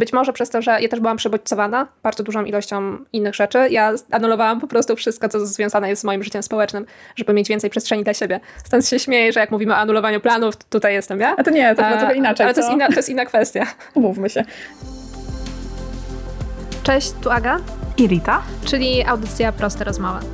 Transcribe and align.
Być 0.00 0.12
może 0.12 0.32
przez 0.32 0.50
to, 0.50 0.62
że 0.62 0.80
ja 0.80 0.88
też 0.88 1.00
byłam 1.00 1.16
przebodźcowana 1.16 1.86
bardzo 2.02 2.22
dużą 2.22 2.44
ilością 2.44 2.98
innych 3.12 3.34
rzeczy. 3.34 3.58
Ja 3.70 3.92
anulowałam 4.10 4.60
po 4.60 4.66
prostu 4.66 4.96
wszystko, 4.96 5.28
co 5.28 5.46
związane 5.46 5.88
jest 5.88 6.02
z 6.02 6.04
moim 6.04 6.22
życiem 6.22 6.42
społecznym, 6.42 6.86
żeby 7.16 7.32
mieć 7.32 7.48
więcej 7.48 7.70
przestrzeni 7.70 8.04
dla 8.04 8.14
siebie. 8.14 8.40
Stąd 8.64 8.88
się 8.88 8.98
śmieję, 8.98 9.32
że 9.32 9.40
jak 9.40 9.50
mówimy 9.50 9.72
o 9.72 9.76
anulowaniu 9.76 10.20
planów, 10.20 10.56
tutaj 10.56 10.94
jestem 10.94 11.20
ja. 11.20 11.36
A 11.36 11.44
to 11.44 11.50
nie, 11.50 11.74
to 11.74 11.84
chyba 11.84 11.96
trochę 11.98 12.14
inaczej. 12.14 12.44
Ale 12.44 12.54
to 12.54 12.60
jest, 12.60 12.72
inna, 12.72 12.88
to 12.88 12.94
jest 12.94 13.08
inna 13.08 13.24
kwestia. 13.24 13.66
Umówmy 13.94 14.30
się. 14.30 14.44
Cześć, 16.82 17.12
tu 17.22 17.30
Aga. 17.30 17.60
I 17.96 18.06
Rita. 18.06 18.42
Czyli 18.64 19.04
audycja 19.04 19.52
Proste 19.52 19.84
Rozmowy. 19.84 20.26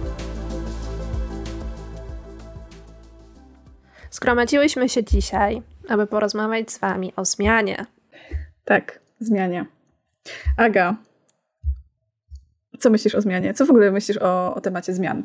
Zgromadziłyśmy 4.10 4.88
się 4.88 5.04
dzisiaj, 5.04 5.62
aby 5.88 6.06
porozmawiać 6.06 6.70
z 6.70 6.78
Wami 6.78 7.12
o 7.16 7.24
zmianie. 7.24 7.86
Tak, 8.64 9.05
zmianie. 9.20 9.66
Aga, 10.56 10.96
co 12.78 12.91
myślisz 12.91 13.14
o 13.14 13.20
zmianie? 13.20 13.54
Co 13.54 13.66
w 13.66 13.70
ogóle 13.70 13.91
myślisz 13.91 14.18
o, 14.18 14.54
o 14.54 14.60
temacie 14.60 14.95
zmian? 14.95 15.24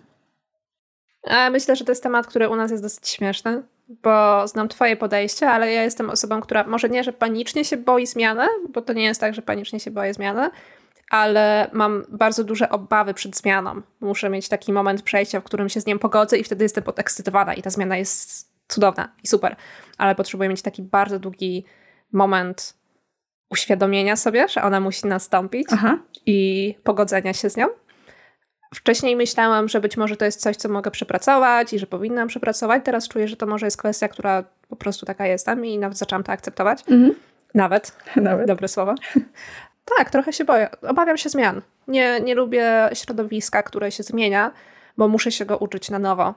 Myślę, 1.52 1.75
że 1.75 1.85
to 1.85 1.91
jest 1.91 2.03
temat, 2.03 2.27
który 2.27 2.49
u 2.49 2.55
nas 2.55 2.71
jest 2.71 2.83
dosyć 2.83 3.09
śmieszny, 3.09 3.63
bo 3.88 4.47
znam 4.47 4.67
Twoje 4.67 4.97
podejście, 4.97 5.49
ale 5.49 5.71
ja 5.71 5.83
jestem 5.83 6.09
osobą, 6.09 6.41
która 6.41 6.63
może 6.63 6.89
nie, 6.89 7.03
że 7.03 7.13
panicznie 7.13 7.66
się 7.66 7.77
boi 7.77 8.07
zmiany, 8.07 8.47
bo 8.69 8.81
to 8.81 8.93
nie 8.93 9.03
jest 9.03 9.21
tak, 9.21 9.33
że 9.33 9.41
panicznie 9.41 9.80
się 9.80 9.91
boję 9.91 10.13
zmiany, 10.13 10.49
ale 11.09 11.69
mam 11.73 12.05
bardzo 12.09 12.44
duże 12.44 12.69
obawy 12.69 13.13
przed 13.13 13.38
zmianą. 13.38 13.81
Muszę 13.99 14.30
mieć 14.30 14.49
taki 14.49 14.73
moment 14.73 15.02
przejścia, 15.02 15.41
w 15.41 15.44
którym 15.44 15.69
się 15.69 15.81
z 15.81 15.85
nią 15.85 15.99
pogodzę 15.99 16.38
i 16.38 16.44
wtedy 16.44 16.66
jestem 16.66 16.83
podekscytowana 16.83 17.53
i 17.53 17.61
ta 17.61 17.69
zmiana 17.69 17.97
jest 17.97 18.52
cudowna 18.67 19.11
i 19.23 19.27
super, 19.27 19.55
ale 19.97 20.16
potrzebuję 20.16 20.49
mieć 20.49 20.61
taki 20.61 20.81
bardzo 20.81 21.19
długi 21.19 21.66
moment 22.11 22.73
uświadomienia 23.51 24.15
sobie, 24.15 24.47
że 24.47 24.61
ona 24.61 24.79
musi 24.79 25.07
nastąpić 25.07 25.67
Aha. 25.71 25.97
i 26.25 26.75
pogodzenia 26.83 27.33
się 27.33 27.49
z 27.49 27.57
nią. 27.57 27.67
Wcześniej 28.75 29.16
myślałam, 29.16 29.69
że 29.69 29.81
być 29.81 29.97
może 29.97 30.17
to 30.17 30.25
jest 30.25 30.41
coś, 30.41 30.55
co 30.55 30.69
mogę 30.69 30.91
przepracować 30.91 31.73
i 31.73 31.80
że 31.80 31.88
powinnam 31.88 32.27
przepracować. 32.27 32.81
Teraz 32.85 33.08
czuję, 33.08 33.27
że 33.27 33.35
to 33.35 33.45
może 33.45 33.67
jest 33.67 33.77
kwestia, 33.77 34.08
która 34.08 34.43
po 34.69 34.75
prostu 34.75 35.05
taka 35.05 35.27
jestem 35.27 35.66
i 35.66 35.77
nawet 35.77 35.97
zaczęłam 35.97 36.23
to 36.23 36.31
akceptować. 36.31 36.80
Mhm. 36.80 37.16
Nawet. 37.53 37.97
Nawet. 38.16 38.47
Dobre 38.47 38.67
słowo. 38.67 38.95
Tak, 39.97 40.09
trochę 40.09 40.33
się 40.33 40.45
boję. 40.45 40.69
Obawiam 40.81 41.17
się 41.17 41.30
zmian. 41.30 41.61
Nie, 41.88 42.19
nie 42.19 42.36
lubię 42.36 42.89
środowiska, 42.93 43.63
które 43.63 43.91
się 43.91 44.03
zmienia, 44.03 44.52
bo 44.97 45.08
muszę 45.08 45.31
się 45.31 45.45
go 45.45 45.58
uczyć 45.58 45.89
na 45.89 45.99
nowo. 45.99 46.33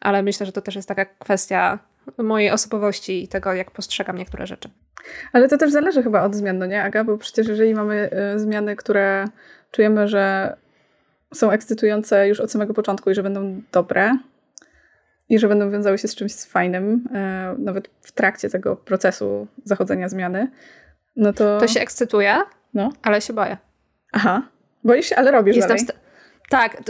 Ale 0.00 0.22
myślę, 0.22 0.46
że 0.46 0.52
to 0.52 0.62
też 0.62 0.76
jest 0.76 0.88
taka 0.88 1.04
kwestia 1.04 1.78
mojej 2.18 2.50
osobowości 2.50 3.24
i 3.24 3.28
tego, 3.28 3.52
jak 3.52 3.70
postrzegam 3.70 4.18
niektóre 4.18 4.46
rzeczy. 4.46 4.68
Ale 5.32 5.48
to 5.48 5.58
też 5.58 5.72
zależy 5.72 6.02
chyba 6.02 6.22
od 6.22 6.34
zmian, 6.34 6.58
no 6.58 6.66
nie, 6.66 6.82
Aga? 6.82 7.04
Bo 7.04 7.18
przecież 7.18 7.48
jeżeli 7.48 7.74
mamy 7.74 8.10
y, 8.34 8.38
zmiany, 8.38 8.76
które 8.76 9.24
czujemy, 9.70 10.08
że 10.08 10.56
są 11.34 11.50
ekscytujące 11.50 12.28
już 12.28 12.40
od 12.40 12.52
samego 12.52 12.74
początku 12.74 13.10
i 13.10 13.14
że 13.14 13.22
będą 13.22 13.62
dobre 13.72 14.18
i 15.28 15.38
że 15.38 15.48
będą 15.48 15.70
wiązały 15.70 15.98
się 15.98 16.08
z 16.08 16.14
czymś 16.14 16.34
fajnym, 16.34 17.04
y, 17.56 17.58
nawet 17.58 17.90
w 18.00 18.12
trakcie 18.12 18.50
tego 18.50 18.76
procesu 18.76 19.46
zachodzenia 19.64 20.08
zmiany, 20.08 20.50
no 21.16 21.32
to... 21.32 21.60
To 21.60 21.68
się 21.68 21.80
ekscytuje, 21.80 22.36
no. 22.74 22.92
ale 23.02 23.20
się 23.20 23.32
boję. 23.32 23.56
Aha. 24.12 24.42
Boisz 24.84 25.06
się, 25.06 25.16
ale 25.16 25.30
robisz 25.30 25.56
Jestem 25.56 25.76
dalej. 25.76 26.02
Tak, 26.52 26.82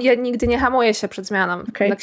ja 0.00 0.14
nigdy 0.14 0.46
nie 0.46 0.58
hamuję 0.58 0.94
się 0.94 1.08
przed 1.08 1.26
zmianą. 1.26 1.62
Okay. 1.68 1.96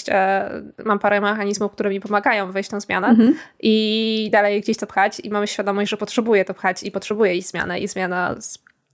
mam 0.86 1.00
parę 1.00 1.22
mechanizmów, 1.22 1.72
które 1.72 1.90
mi 1.90 2.00
pomagają 2.00 2.52
wejść 2.52 2.70
tę 2.70 2.82
zmianę 2.82 3.08
mm 3.08 3.18
-hmm. 3.28 3.34
i 3.60 4.30
dalej 4.32 4.62
gdzieś 4.62 4.78
to 4.78 4.88
pchać 4.88 5.20
i 5.20 5.30
mam 5.30 5.48
świadomość, 5.48 5.92
że 5.92 5.98
potrzebuję 5.98 6.46
to 6.46 6.54
pchać 6.54 6.84
i 6.84 6.92
potrzebuję 6.92 7.36
iść 7.36 7.48
zmianę 7.48 7.80
i 7.80 7.88
zmiana, 7.88 8.36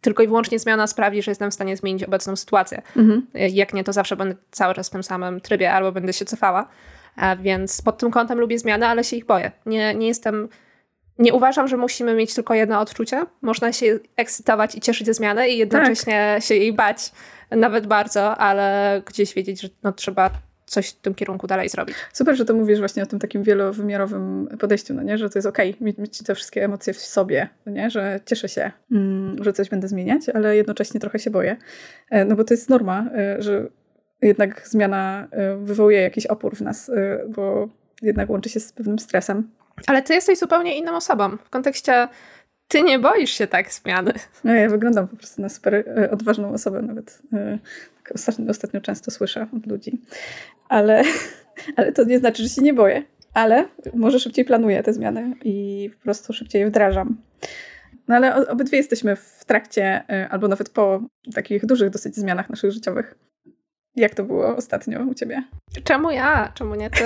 tylko 0.02 0.24
i 0.24 0.28
wyłącznie 0.28 0.60
zmiana 0.60 0.88
sprawi, 0.88 1.22
że 1.22 1.32
jestem 1.32 1.52
w 1.52 1.54
stanie 1.54 1.78
zmienić 1.78 2.04
obecną 2.04 2.36
sytuację. 2.36 2.82
Mm 2.96 3.10
-hmm. 3.10 3.22
Jak 3.50 3.74
nie, 3.74 3.84
to 3.84 3.94
zawsze 3.94 4.16
będę 4.16 4.36
cały 4.52 4.74
czas 4.74 4.88
w 4.88 4.92
tym 4.92 5.04
samym 5.04 5.42
trybie 5.42 5.74
albo 5.74 5.92
będę 5.92 6.14
się 6.14 6.26
cofała. 6.26 6.68
A 7.16 7.36
więc 7.36 7.82
pod 7.82 7.98
tym 7.98 8.12
kątem 8.12 8.40
lubię 8.40 8.60
zmiany, 8.60 8.88
ale 8.88 9.04
się 9.04 9.16
ich 9.16 9.26
boję. 9.26 9.52
Nie, 9.66 9.96
nie 9.96 10.08
jestem 10.08 10.50
nie 11.20 11.34
uważam, 11.34 11.68
że 11.68 11.78
musimy 11.78 12.16
mieć 12.16 12.34
tylko 12.34 12.54
jedno 12.54 12.80
odczucie. 12.80 13.24
Można 13.42 13.74
się 13.74 14.00
ekscytować 14.16 14.76
i 14.76 14.82
cieszyć 14.82 15.08
ze 15.08 15.14
zmiany 15.14 15.50
i 15.50 15.58
jednocześnie 15.58 16.34
tak. 16.36 16.44
się 16.44 16.56
jej 16.56 16.74
bać 16.74 17.12
nawet 17.52 17.88
bardzo, 17.88 18.38
ale 18.38 19.02
gdzieś 19.06 19.34
wiedzieć, 19.34 19.62
że 19.62 19.68
no, 19.84 19.92
trzeba 19.92 20.30
coś 20.68 20.90
w 20.90 20.96
tym 20.96 21.16
kierunku 21.16 21.48
dalej 21.48 21.70
zrobić. 21.70 21.96
Super, 22.14 22.36
że 22.36 22.46
to 22.46 22.54
mówisz 22.54 22.80
właśnie 22.80 23.04
o 23.04 23.06
tym 23.06 23.20
takim 23.20 23.44
wielowymiarowym 23.44 24.48
podejściu, 24.60 24.94
no 24.94 25.04
nie? 25.04 25.18
że 25.18 25.30
to 25.30 25.40
jest 25.40 25.48
okej 25.48 25.76
okay, 25.82 25.94
mieć, 25.98 26.24
te 26.24 26.36
wszystkie 26.36 26.64
emocje 26.64 26.94
w 26.94 26.98
sobie, 26.98 27.50
no 27.66 27.72
nie? 27.72 27.90
że 27.90 28.20
cieszę 28.26 28.50
się, 28.50 28.72
mm, 28.92 29.44
że 29.44 29.54
coś 29.54 29.70
będę 29.70 29.88
zmieniać, 29.88 30.30
ale 30.30 30.56
jednocześnie 30.56 31.00
trochę 31.00 31.20
się 31.20 31.30
boję. 31.30 31.58
E, 32.10 32.26
no 32.26 32.36
bo 32.36 32.44
to 32.44 32.54
jest 32.54 32.70
norma, 32.70 33.10
e, 33.16 33.42
że 33.42 33.68
jednak 34.22 34.68
zmiana 34.68 35.28
e, 35.32 35.56
wywołuje 35.56 36.02
jakiś 36.02 36.26
opór 36.26 36.56
w 36.56 36.62
nas, 36.62 36.92
bo 37.30 37.70
jednak 38.02 38.30
łączy 38.30 38.50
się 38.50 38.60
z 38.60 38.74
pewnym 38.74 39.00
stresem. 39.00 39.50
Ale 39.88 40.02
ty 40.02 40.14
jesteś 40.14 40.40
zupełnie 40.40 40.78
inną 40.78 40.96
osobą. 40.96 41.38
W 41.38 41.50
kontekście 41.50 42.08
ty 42.68 42.82
nie 42.82 43.00
boisz 43.00 43.32
się 43.32 43.48
tak 43.48 43.74
zmiany. 43.74 44.14
No, 44.44 44.54
ja 44.54 44.70
wyglądam 44.70 45.08
po 45.08 45.16
prostu 45.16 45.42
na 45.42 45.50
super 45.50 45.76
e, 45.76 46.12
odważną 46.12 46.54
osobę, 46.54 46.82
nawet 46.82 47.20
e, 47.34 47.60
tak 48.04 48.16
ostatnio, 48.16 48.52
ostatnio 48.52 48.82
często 48.82 49.12
słyszę 49.12 49.48
od 49.58 49.68
ludzi. 49.68 50.02
Ale, 50.70 51.04
ale 51.78 51.92
to 51.92 52.04
nie 52.04 52.20
znaczy, 52.20 52.44
że 52.44 52.50
się 52.50 52.62
nie 52.62 52.74
boję. 52.74 53.04
Ale 53.34 53.66
może 53.94 54.20
szybciej 54.20 54.46
planuję 54.46 54.84
te 54.84 54.94
zmiany 54.94 55.34
i 55.44 55.90
po 55.98 56.04
prostu 56.04 56.34
szybciej 56.34 56.60
je 56.62 56.68
wdrażam. 56.68 57.18
No 58.08 58.16
ale 58.16 58.48
obydwie 58.48 58.78
jesteśmy 58.78 59.16
w 59.16 59.46
trakcie, 59.46 60.04
e, 60.10 60.30
albo 60.30 60.48
nawet 60.48 60.70
po 60.70 61.02
takich 61.34 61.66
dużych 61.66 61.90
dosyć 61.90 62.16
zmianach 62.16 62.50
naszych 62.50 62.72
życiowych. 62.72 63.16
Jak 63.98 64.16
to 64.16 64.24
było 64.24 64.56
ostatnio 64.56 65.00
u 65.00 65.14
ciebie? 65.14 65.44
Czemu 65.84 66.12
ja? 66.12 66.52
Czemu 66.54 66.76
nie 66.76 66.90
ty? 66.90 67.04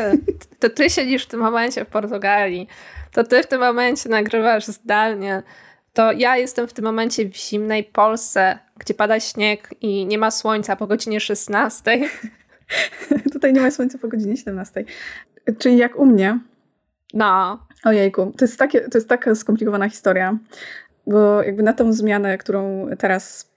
To 0.59 0.69
ty 0.69 0.89
siedzisz 0.89 1.23
w 1.23 1.27
tym 1.27 1.39
momencie 1.39 1.85
w 1.85 1.87
Portugalii. 1.87 2.67
To 3.13 3.23
ty 3.23 3.43
w 3.43 3.47
tym 3.47 3.59
momencie 3.59 4.09
nagrywasz 4.09 4.65
zdalnie. 4.65 5.43
To 5.93 6.11
ja 6.11 6.37
jestem 6.37 6.67
w 6.67 6.73
tym 6.73 6.85
momencie 6.85 7.29
w 7.29 7.35
zimnej 7.35 7.83
Polsce, 7.83 8.59
gdzie 8.77 8.93
pada 8.93 9.19
śnieg 9.19 9.69
i 9.81 10.05
nie 10.05 10.17
ma 10.17 10.31
słońca 10.31 10.75
po 10.75 10.87
godzinie 10.87 11.19
16. 11.19 12.09
Tutaj 13.33 13.53
nie 13.53 13.61
ma 13.61 13.71
słońca 13.71 13.97
po 13.97 14.07
godzinie 14.07 14.37
17. 14.37 14.85
Czyli 15.59 15.77
jak 15.77 15.99
u 15.99 16.05
mnie. 16.05 16.39
No. 17.13 17.59
Ojejku, 17.83 18.33
to 18.37 18.45
jest, 18.45 18.59
takie, 18.59 18.81
to 18.81 18.97
jest 18.97 19.09
taka 19.09 19.35
skomplikowana 19.35 19.89
historia, 19.89 20.37
bo 21.07 21.43
jakby 21.43 21.63
na 21.63 21.73
tą 21.73 21.93
zmianę, 21.93 22.37
którą 22.37 22.87
teraz 22.99 23.50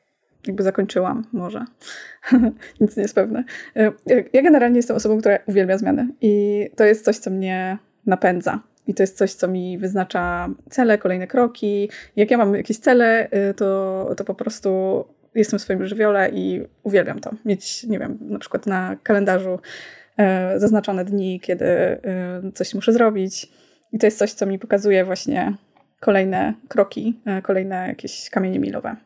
jakby 0.47 0.63
zakończyłam 0.63 1.25
może. 1.33 1.65
Nic 2.81 2.97
nie 2.97 3.03
jest 3.03 3.15
pewne. 3.15 3.45
E, 3.77 3.93
ja 4.33 4.43
generalnie 4.43 4.77
jestem 4.77 4.97
osobą, 4.97 5.21
która 5.21 5.39
uwielbia 5.47 5.79
zmiany 5.79 6.09
i 6.21 6.67
to 6.77 6.85
jest 6.85 7.05
coś, 7.05 7.19
co 7.19 7.31
mnie 7.31 7.79
napędza. 8.07 8.61
I 8.87 8.95
to 8.95 9.03
jest 9.03 9.17
coś, 9.17 9.33
co 9.33 9.49
mi 9.49 9.79
wyznacza 9.79 10.49
cele, 10.71 10.99
kolejne 10.99 11.27
kroki. 11.27 11.91
Jak 12.17 12.31
ja 12.31 12.39
mam 12.39 12.55
jakieś 12.55 12.79
cele, 12.79 13.31
e, 13.31 13.55
to, 13.55 14.11
to 14.17 14.25
po 14.25 14.35
prostu 14.35 15.05
jestem 15.35 15.59
w 15.59 15.63
swoim 15.63 15.87
żywiole 15.87 16.31
i 16.33 16.63
uwielbiam 16.83 17.21
to. 17.21 17.31
Mieć, 17.45 17.85
nie 17.85 17.99
wiem, 17.99 18.19
na 18.21 18.39
przykład 18.39 18.67
na 18.67 18.97
kalendarzu 19.03 19.59
e, 20.17 20.61
zaznaczone 20.61 21.05
dni, 21.05 21.41
kiedy 21.41 21.67
coś 22.55 22.75
muszę 22.75 22.93
zrobić. 22.93 23.53
I 23.93 23.99
to 23.99 24.07
jest 24.07 24.19
coś, 24.19 24.33
co 24.33 24.47
mi 24.47 24.59
pokazuje 24.59 25.05
właśnie 25.05 25.55
kolejne 26.05 26.55
kroki, 26.69 27.21
e, 27.27 27.43
kolejne 27.43 27.89
jakieś 27.89 28.31
kamienie 28.31 28.59
milowe. 28.59 28.97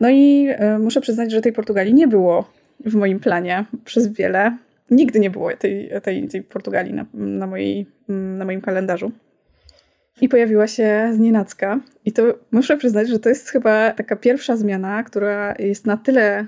No 0.00 0.10
i 0.10 0.48
e, 0.50 0.78
muszę 0.78 1.00
przyznać, 1.00 1.32
że 1.32 1.40
tej 1.40 1.52
Portugalii 1.52 1.94
nie 1.94 2.08
było 2.08 2.50
w 2.86 2.94
moim 2.94 3.20
planie 3.20 3.64
przez 3.84 4.08
wiele. 4.08 4.56
Nigdy 4.90 5.20
nie 5.20 5.30
było 5.30 5.56
tej, 5.56 5.90
tej, 6.02 6.28
tej 6.28 6.42
Portugalii 6.42 6.92
na, 6.92 7.06
na, 7.14 7.46
mojej, 7.46 7.86
na 8.08 8.44
moim 8.44 8.60
kalendarzu. 8.60 9.12
I 10.20 10.28
pojawiła 10.28 10.66
się 10.66 11.10
z. 11.12 11.20
I 12.04 12.12
to 12.12 12.22
muszę 12.50 12.76
przyznać, 12.76 13.08
że 13.08 13.18
to 13.18 13.28
jest 13.28 13.48
chyba 13.48 13.90
taka 13.90 14.16
pierwsza 14.16 14.56
zmiana, 14.56 15.02
która 15.02 15.54
jest 15.58 15.86
na 15.86 15.96
tyle 15.96 16.46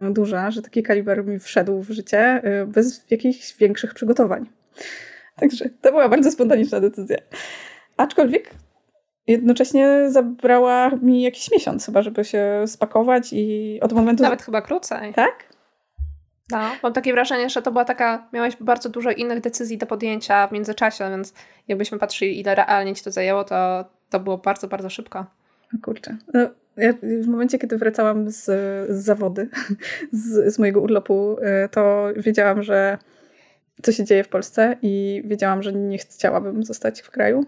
duża, 0.00 0.50
że 0.50 0.62
taki 0.62 0.82
kaliber 0.82 1.26
mi 1.26 1.38
wszedł 1.38 1.82
w 1.82 1.90
życie 1.90 2.18
e, 2.18 2.66
bez 2.66 3.04
jakichś 3.10 3.56
większych 3.56 3.94
przygotowań. 3.94 4.46
Także 5.36 5.68
to 5.80 5.90
była 5.90 6.08
bardzo 6.08 6.30
spontaniczna 6.30 6.80
decyzja. 6.80 7.18
Aczkolwiek 7.96 8.50
jednocześnie 9.26 10.10
zabrała 10.10 10.90
mi 10.90 11.22
jakiś 11.22 11.50
miesiąc 11.50 11.86
chyba, 11.86 12.02
żeby 12.02 12.24
się 12.24 12.64
spakować 12.66 13.32
i 13.32 13.78
od 13.82 13.92
momentu... 13.92 14.22
Nawet 14.22 14.42
chyba 14.42 14.62
krócej. 14.62 15.14
Tak? 15.14 15.54
No, 16.50 16.70
mam 16.82 16.92
takie 16.92 17.12
wrażenie, 17.12 17.50
że 17.50 17.62
to 17.62 17.72
była 17.72 17.84
taka, 17.84 18.28
miałeś 18.32 18.56
bardzo 18.60 18.88
dużo 18.88 19.10
innych 19.10 19.40
decyzji 19.40 19.78
do 19.78 19.86
podjęcia 19.86 20.46
w 20.46 20.52
międzyczasie, 20.52 21.10
więc 21.10 21.34
jakbyśmy 21.68 21.98
patrzyli, 21.98 22.40
ile 22.40 22.54
realnie 22.54 22.94
ci 22.94 23.04
to 23.04 23.10
zajęło, 23.10 23.44
to, 23.44 23.84
to 24.10 24.20
było 24.20 24.38
bardzo, 24.38 24.68
bardzo 24.68 24.90
szybko. 24.90 25.26
Kurczę. 25.82 26.16
No, 26.34 26.40
ja 26.76 26.92
w 27.02 27.26
momencie, 27.26 27.58
kiedy 27.58 27.78
wracałam 27.78 28.30
z, 28.30 28.44
z 28.90 29.04
zawody, 29.04 29.48
z, 30.12 30.54
z 30.54 30.58
mojego 30.58 30.80
urlopu, 30.80 31.36
y, 31.64 31.68
to 31.68 32.08
wiedziałam, 32.16 32.62
że 32.62 32.98
co 33.82 33.92
się 33.92 34.04
dzieje 34.04 34.24
w 34.24 34.28
Polsce 34.28 34.76
i 34.82 35.22
wiedziałam, 35.24 35.62
że 35.62 35.72
nie 35.72 35.98
chciałabym 35.98 36.64
zostać 36.64 37.02
w 37.02 37.10
kraju. 37.10 37.46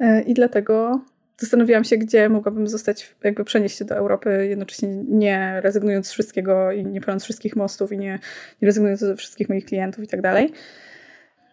E, 0.00 0.22
I 0.22 0.34
dlatego 0.34 1.00
zastanowiłam 1.38 1.84
się, 1.84 1.96
gdzie 1.96 2.28
mogłabym 2.28 2.68
zostać, 2.68 3.14
jakby 3.24 3.44
przenieść 3.44 3.78
się 3.78 3.84
do 3.84 3.94
Europy, 3.94 4.46
jednocześnie 4.48 4.88
nie 5.08 5.60
rezygnując 5.60 6.06
z 6.06 6.12
wszystkiego 6.12 6.72
i 6.72 6.84
nie 6.84 7.00
paląc 7.00 7.24
wszystkich 7.24 7.56
mostów 7.56 7.92
i 7.92 7.98
nie, 7.98 8.18
nie 8.62 8.66
rezygnując 8.66 9.00
ze 9.00 9.16
wszystkich 9.16 9.48
moich 9.48 9.64
klientów 9.64 10.04
i 10.04 10.08
tak 10.08 10.20
dalej. 10.22 10.52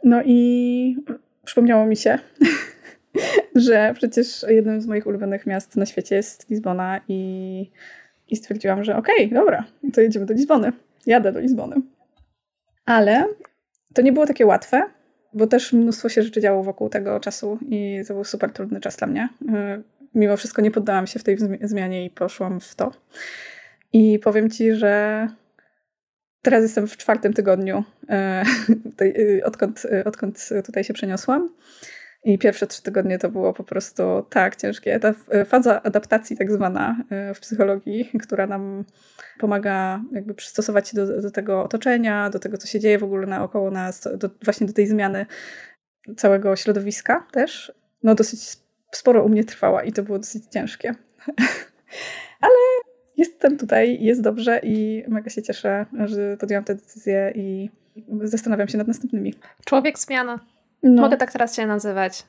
No 0.04 0.22
i 0.26 0.98
przypomniało 1.46 1.86
mi 1.86 1.96
się, 1.96 2.20
że 3.56 3.94
przecież 3.96 4.46
jednym 4.48 4.82
z 4.82 4.88
moich 4.88 5.08
ulubionych 5.08 5.46
miast 5.46 5.76
na 5.76 5.86
świecie 5.86 6.16
jest 6.16 6.50
Lizbona 6.50 7.02
i, 7.08 7.72
i 8.30 8.36
stwierdziłam, 8.36 8.84
że 8.84 8.96
okej, 8.96 9.26
okay, 9.26 9.40
dobra, 9.40 9.66
to 9.94 10.02
jedziemy 10.02 10.26
do 10.26 10.34
Lizbony. 10.34 10.72
Jadę 11.06 11.32
do 11.32 11.40
Lizbony. 11.40 11.76
Ale 12.86 13.26
to 13.94 14.02
nie 14.02 14.14
było 14.14 14.26
takie 14.26 14.46
łatwe, 14.46 14.82
bo 15.36 15.48
też 15.48 15.74
mnóstwo 15.74 16.10
się 16.10 16.24
rzeczy 16.24 16.42
działo 16.42 16.64
wokół 16.64 16.90
tego 16.90 17.20
czasu 17.20 17.60
i 17.70 18.02
to 18.08 18.14
był 18.14 18.24
super 18.24 18.52
trudny 18.52 18.82
czas 18.82 18.96
dla 18.96 19.08
mnie. 19.08 19.30
Y, 19.42 19.84
mimo 20.16 20.38
wszystko 20.38 20.62
nie 20.62 20.72
poddałam 20.72 21.08
się 21.08 21.20
w 21.20 21.24
tej 21.24 21.38
zmianie 21.62 22.06
i 22.06 22.10
poszłam 22.10 22.60
w 22.60 22.76
to. 22.76 22.92
I 23.94 24.20
powiem 24.20 24.50
ci, 24.50 24.74
że 24.74 25.28
teraz 26.42 26.64
jestem 26.64 26.88
w 26.88 26.98
czwartym 26.98 27.34
tygodniu, 27.34 27.84
y, 29.02 29.06
y, 29.20 29.42
odkąd, 29.46 29.88
odkąd 30.06 30.50
tutaj 30.66 30.84
się 30.84 30.94
przeniosłam. 30.94 31.50
I 32.26 32.38
pierwsze 32.38 32.68
trzy 32.68 32.82
tygodnie 32.82 33.20
to 33.20 33.30
było 33.30 33.54
po 33.54 33.64
prostu 33.64 34.26
tak 34.30 34.56
ciężkie. 34.56 35.00
Ta 35.00 35.14
faza 35.46 35.84
adaptacji, 35.84 36.38
tak 36.38 36.52
zwana 36.52 37.04
w 37.36 37.40
psychologii, 37.40 38.12
która 38.24 38.48
nam 38.48 38.84
pomaga 39.40 40.02
jakby 40.12 40.34
przystosować 40.34 40.90
się 40.90 40.98
do, 40.98 41.22
do 41.22 41.32
tego 41.32 41.64
otoczenia, 41.64 42.30
do 42.30 42.40
tego, 42.40 42.58
co 42.58 42.68
się 42.68 42.80
dzieje 42.80 43.00
w 43.00 43.04
ogóle 43.04 43.28
naokoło 43.28 43.72
nas, 43.72 44.08
do, 44.18 44.30
właśnie 44.44 44.68
do 44.68 44.74
tej 44.74 44.88
zmiany 44.88 45.26
całego 46.18 46.56
środowiska 46.56 47.28
też. 47.32 47.74
No 48.04 48.16
dosyć 48.16 48.58
sporo 48.92 49.24
u 49.24 49.30
mnie 49.30 49.44
trwała 49.44 49.84
i 49.84 49.92
to 49.92 50.04
było 50.04 50.20
dosyć 50.20 50.44
ciężkie. 50.46 50.96
Ale 52.42 52.56
jestem 53.18 53.58
tutaj, 53.58 54.04
jest 54.04 54.22
dobrze 54.22 54.60
i 54.64 55.04
mega 55.08 55.30
się 55.30 55.44
cieszę, 55.44 55.86
że 56.06 56.38
podjęłam 56.38 56.64
tę 56.64 56.76
decyzję 56.76 57.34
i 57.36 57.70
zastanawiam 58.22 58.68
się 58.68 58.78
nad 58.78 58.88
następnymi. 58.88 59.34
Człowiek 59.66 60.00
zmiana. 60.00 60.55
No. 60.86 61.02
Mogę 61.02 61.18
tak 61.18 61.32
teraz 61.32 61.56
się 61.56 61.68
nazywać. 61.68 62.24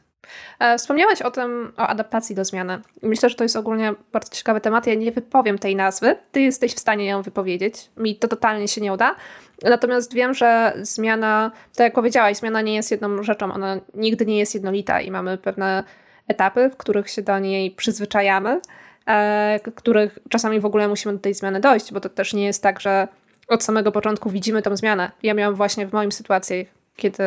E, 0.59 0.79
wspomniałaś 0.79 1.23
o 1.23 1.31
tym, 1.31 1.73
o 1.77 1.87
adaptacji 1.87 2.35
do 2.35 2.45
zmiany. 2.45 2.79
Myślę, 3.03 3.29
że 3.29 3.35
to 3.35 3.45
jest 3.45 3.57
ogólnie 3.57 3.95
bardzo 4.13 4.35
ciekawy 4.35 4.61
temat. 4.61 4.87
Ja 4.87 4.95
nie 4.95 5.13
wypowiem 5.13 5.59
tej 5.59 5.77
nazwy. 5.77 6.17
Ty 6.33 6.41
jesteś 6.41 6.75
w 6.75 6.79
stanie 6.79 7.07
ją 7.07 7.23
wypowiedzieć. 7.23 7.91
Mi 7.97 8.17
to 8.17 8.29
totalnie 8.29 8.69
się 8.69 8.81
nie 8.81 8.93
uda. 8.93 9.15
Natomiast 9.63 10.15
wiem, 10.15 10.35
że 10.35 10.73
zmiana, 10.83 11.51
tak 11.77 11.85
jak 11.85 11.95
powiedziałaś, 11.95 12.37
zmiana 12.37 12.61
nie 12.61 12.75
jest 12.75 12.91
jedną 12.91 13.23
rzeczą. 13.23 13.53
Ona 13.53 13.81
nigdy 13.95 14.27
nie 14.27 14.39
jest 14.39 14.55
jednolita 14.55 15.01
i 15.01 15.11
mamy 15.11 15.39
pewne 15.39 15.85
etapy, 16.29 16.71
w 16.71 16.77
których 16.77 17.11
się 17.11 17.23
do 17.23 17.39
niej 17.39 17.71
przyzwyczajamy, 17.71 18.61
e, 19.07 19.61
których 19.75 20.19
czasami 20.29 20.61
w 20.61 20.67
ogóle 20.67 20.89
musimy 20.89 21.15
do 21.15 21.21
tej 21.21 21.35
zmiany 21.35 21.61
dojść, 21.61 21.93
bo 21.93 22.01
to 22.01 22.09
też 22.09 22.35
nie 22.35 22.45
jest 22.45 22.63
tak, 22.63 22.81
że 22.81 23.09
od 23.49 23.65
samego 23.65 23.93
początku 23.93 24.31
widzimy 24.31 24.63
tą 24.63 24.77
zmianę. 24.77 25.11
Ja 25.23 25.35
miałam 25.35 25.55
właśnie 25.55 25.87
w 25.87 25.93
moim 25.93 26.13
sytuacji, 26.13 26.69
kiedy 26.97 27.23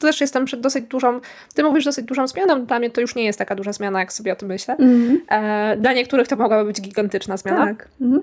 też 0.00 0.20
jestem 0.20 0.44
przed 0.44 0.60
dosyć 0.60 0.84
dużą, 0.84 1.20
ty 1.54 1.62
mówisz 1.62 1.84
dosyć 1.84 2.04
dużą 2.04 2.26
zmianą, 2.26 2.66
dla 2.66 2.78
mnie 2.78 2.90
to 2.90 3.00
już 3.00 3.14
nie 3.14 3.24
jest 3.24 3.38
taka 3.38 3.54
duża 3.54 3.72
zmiana, 3.72 4.00
jak 4.00 4.12
sobie 4.12 4.32
o 4.32 4.36
tym 4.36 4.48
myślę. 4.48 4.76
Mm. 4.76 5.20
E, 5.28 5.76
dla 5.76 5.92
niektórych 5.92 6.28
to 6.28 6.36
mogłaby 6.36 6.64
być 6.64 6.80
gigantyczna 6.80 7.36
zmiana. 7.36 7.66
Tak. 7.66 7.88
Mm. 8.00 8.22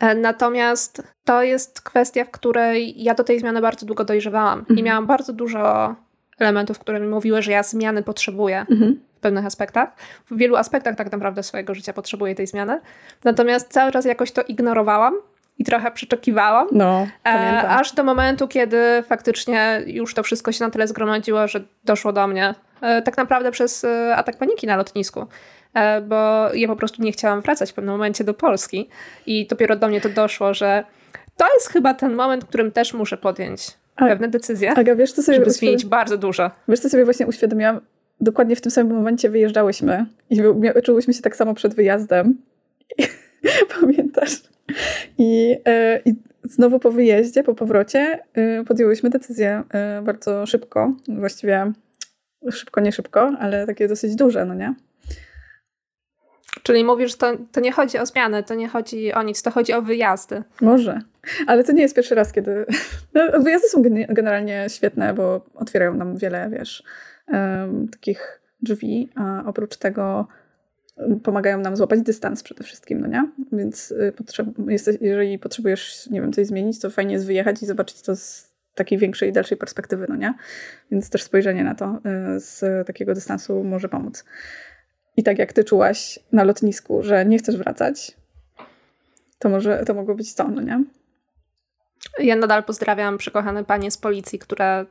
E, 0.00 0.14
natomiast 0.14 1.02
to 1.24 1.42
jest 1.42 1.80
kwestia, 1.80 2.24
w 2.24 2.30
której 2.30 3.02
ja 3.02 3.14
do 3.14 3.24
tej 3.24 3.40
zmiany 3.40 3.60
bardzo 3.60 3.86
długo 3.86 4.04
dojrzewałam 4.04 4.58
mm. 4.58 4.66
i 4.68 4.70
mhm. 4.70 4.86
miałam 4.86 5.06
bardzo 5.06 5.32
dużo 5.32 5.94
elementów, 6.38 6.78
które 6.78 7.00
mi 7.00 7.08
mówiły, 7.08 7.42
że 7.42 7.52
ja 7.52 7.62
zmiany 7.62 8.02
potrzebuję 8.02 8.66
mhm. 8.70 9.00
w 9.16 9.20
pewnych 9.20 9.46
aspektach. 9.46 9.92
W 10.30 10.36
wielu 10.36 10.56
aspektach 10.56 10.96
tak 10.96 11.12
naprawdę 11.12 11.42
swojego 11.42 11.74
życia 11.74 11.92
potrzebuję 11.92 12.34
tej 12.34 12.46
zmiany. 12.46 12.80
Natomiast 13.24 13.72
cały 13.72 13.92
czas 13.92 14.04
jakoś 14.04 14.32
to 14.32 14.42
ignorowałam 14.42 15.14
i 15.58 15.64
trochę 15.64 15.90
przyczekiwałam. 15.90 16.68
No, 16.72 17.06
e, 17.26 17.68
aż 17.68 17.92
do 17.92 18.04
momentu, 18.04 18.48
kiedy 18.48 19.02
faktycznie 19.06 19.82
już 19.86 20.14
to 20.14 20.22
wszystko 20.22 20.52
się 20.52 20.64
na 20.64 20.70
tyle 20.70 20.88
zgromadziło, 20.88 21.48
że 21.48 21.60
doszło 21.84 22.12
do 22.12 22.26
mnie. 22.26 22.54
E, 22.80 23.02
tak 23.02 23.16
naprawdę 23.16 23.50
przez 23.50 23.84
e, 23.84 24.16
atak 24.16 24.36
paniki 24.36 24.66
na 24.66 24.76
lotnisku. 24.76 25.26
Bo 26.08 26.54
ja 26.54 26.68
po 26.68 26.76
prostu 26.76 27.02
nie 27.02 27.12
chciałam 27.12 27.40
wracać 27.40 27.70
w 27.70 27.74
pewnym 27.74 27.94
momencie 27.94 28.24
do 28.24 28.34
Polski. 28.34 28.88
I 29.26 29.46
dopiero 29.46 29.76
do 29.76 29.88
mnie 29.88 30.00
to 30.00 30.08
doszło, 30.08 30.54
że 30.54 30.84
to 31.36 31.46
jest 31.54 31.68
chyba 31.68 31.94
ten 31.94 32.14
moment, 32.14 32.44
w 32.44 32.48
którym 32.48 32.72
też 32.72 32.94
muszę 32.94 33.16
podjąć 33.16 33.66
a, 33.96 34.06
pewne 34.06 34.28
decyzje, 34.28 34.70
Aga, 34.70 34.94
wiesz, 34.94 35.12
co 35.12 35.22
sobie 35.22 35.38
żeby 35.38 35.50
zmienić 35.50 35.86
bardzo 35.86 36.18
dużo. 36.18 36.50
Wiesz, 36.68 36.80
co 36.80 36.88
sobie 36.88 37.04
właśnie 37.04 37.26
uświadomiłam? 37.26 37.80
Dokładnie 38.20 38.56
w 38.56 38.60
tym 38.60 38.72
samym 38.72 38.96
momencie 38.96 39.30
wyjeżdżałyśmy 39.30 40.06
i 40.30 40.42
czułyśmy 40.84 41.14
się 41.14 41.22
tak 41.22 41.36
samo 41.36 41.54
przed 41.54 41.74
wyjazdem. 41.74 42.36
Pamiętasz? 43.80 44.32
I, 45.18 45.56
e, 45.66 46.00
I 46.04 46.14
znowu 46.44 46.78
po 46.78 46.90
wyjeździe, 46.90 47.42
po 47.42 47.54
powrocie 47.54 48.18
e, 48.34 48.64
podjęłyśmy 48.64 49.10
decyzję 49.10 49.62
e, 49.70 50.02
bardzo 50.02 50.46
szybko. 50.46 50.92
Właściwie 51.08 51.72
szybko, 52.50 52.80
nie 52.80 52.92
szybko, 52.92 53.36
ale 53.40 53.66
takie 53.66 53.88
dosyć 53.88 54.14
duże, 54.16 54.44
no 54.44 54.54
nie? 54.54 54.74
Czyli 56.62 56.84
mówisz, 56.84 57.10
że 57.10 57.16
to, 57.16 57.32
to 57.52 57.60
nie 57.60 57.72
chodzi 57.72 57.98
o 57.98 58.06
zmianę, 58.06 58.42
to 58.42 58.54
nie 58.54 58.68
chodzi 58.68 59.12
o 59.12 59.22
nic, 59.22 59.42
to 59.42 59.50
chodzi 59.50 59.72
o 59.72 59.82
wyjazdy. 59.82 60.42
Może, 60.60 61.00
ale 61.46 61.64
to 61.64 61.72
nie 61.72 61.82
jest 61.82 61.96
pierwszy 61.96 62.14
raz, 62.14 62.32
kiedy... 62.32 62.66
No, 63.14 63.40
wyjazdy 63.40 63.68
są 63.68 63.82
generalnie 64.08 64.66
świetne, 64.68 65.14
bo 65.14 65.44
otwierają 65.54 65.94
nam 65.94 66.16
wiele, 66.16 66.50
wiesz, 66.50 66.82
um, 67.28 67.88
takich 67.88 68.40
drzwi, 68.62 69.08
a 69.14 69.42
oprócz 69.46 69.76
tego 69.76 70.26
pomagają 71.22 71.58
nam 71.58 71.76
złapać 71.76 72.00
dystans 72.00 72.42
przede 72.42 72.64
wszystkim, 72.64 73.00
no 73.00 73.06
nie? 73.06 73.28
Więc 73.52 73.90
y, 73.90 74.12
jeżeli 75.00 75.38
potrzebujesz, 75.38 76.10
nie 76.10 76.20
wiem, 76.20 76.32
coś 76.32 76.46
zmienić, 76.46 76.80
to 76.80 76.90
fajnie 76.90 77.12
jest 77.12 77.26
wyjechać 77.26 77.62
i 77.62 77.66
zobaczyć 77.66 78.02
to 78.02 78.16
z 78.16 78.52
takiej 78.74 78.98
większej, 78.98 79.32
dalszej 79.32 79.58
perspektywy, 79.58 80.06
no 80.08 80.16
nie? 80.16 80.34
Więc 80.90 81.10
też 81.10 81.22
spojrzenie 81.22 81.64
na 81.64 81.74
to 81.74 81.98
y, 82.36 82.40
z 82.40 82.86
takiego 82.86 83.14
dystansu 83.14 83.64
może 83.64 83.88
pomóc. 83.88 84.24
I 85.16 85.22
tak 85.22 85.38
jak 85.38 85.52
ty 85.52 85.64
czułaś 85.64 86.18
na 86.32 86.44
lotnisku, 86.44 87.02
że 87.02 87.26
nie 87.26 87.38
chcesz 87.38 87.56
wracać, 87.56 88.16
to 89.38 89.48
może 89.48 89.84
to 89.86 89.94
mogło 89.94 90.14
być 90.14 90.34
to, 90.34 90.48
no 90.48 90.62
nie? 90.62 90.84
Ja 92.18 92.36
nadal 92.36 92.64
pozdrawiam 92.64 93.18
przekochane 93.18 93.64
panie 93.64 93.90
z 93.90 93.98
policji, 93.98 94.38
które 94.38 94.86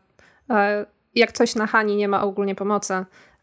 e, 0.49 0.85
jak 1.15 1.31
coś 1.31 1.55
na 1.55 1.67
Hani 1.67 1.95
nie 1.95 2.07
ma 2.07 2.23
ogólnie 2.23 2.55
pomocy, 2.55 2.93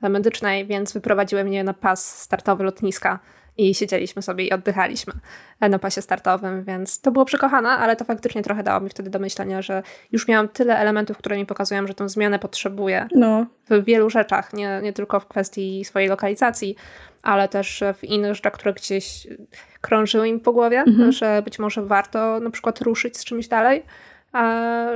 medycznej, 0.00 0.66
więc 0.66 0.92
wyprowadziły 0.92 1.44
mnie 1.44 1.64
na 1.64 1.74
pas 1.74 2.20
startowy 2.20 2.64
lotniska 2.64 3.18
i 3.58 3.74
siedzieliśmy 3.74 4.22
sobie 4.22 4.44
i 4.44 4.52
oddychaliśmy 4.52 5.12
na 5.60 5.78
pasie 5.78 6.02
startowym, 6.02 6.64
więc 6.64 7.00
to 7.00 7.10
było 7.10 7.24
przekochane, 7.24 7.68
ale 7.68 7.96
to 7.96 8.04
faktycznie 8.04 8.42
trochę 8.42 8.62
dało 8.62 8.80
mi 8.80 8.90
wtedy 8.90 9.10
do 9.10 9.18
myślenia, 9.18 9.62
że 9.62 9.82
już 10.12 10.28
miałam 10.28 10.48
tyle 10.48 10.78
elementów, 10.78 11.18
które 11.18 11.36
mi 11.36 11.46
pokazują, 11.46 11.86
że 11.86 11.94
tę 11.94 12.08
zmianę 12.08 12.38
potrzebuję 12.38 13.08
no. 13.14 13.46
w 13.70 13.84
wielu 13.84 14.10
rzeczach, 14.10 14.52
nie, 14.52 14.80
nie 14.82 14.92
tylko 14.92 15.20
w 15.20 15.26
kwestii 15.26 15.84
swojej 15.84 16.08
lokalizacji, 16.08 16.76
ale 17.22 17.48
też 17.48 17.82
w 17.94 18.04
innych 18.04 18.34
rzeczach, 18.34 18.52
które 18.52 18.74
gdzieś 18.74 19.26
krążyły 19.80 20.32
mi 20.32 20.40
po 20.40 20.52
głowie, 20.52 20.80
mhm. 20.80 21.12
że 21.12 21.42
być 21.42 21.58
może 21.58 21.82
warto 21.82 22.40
na 22.40 22.50
przykład 22.50 22.80
ruszyć 22.80 23.18
z 23.18 23.24
czymś 23.24 23.48
dalej, 23.48 23.82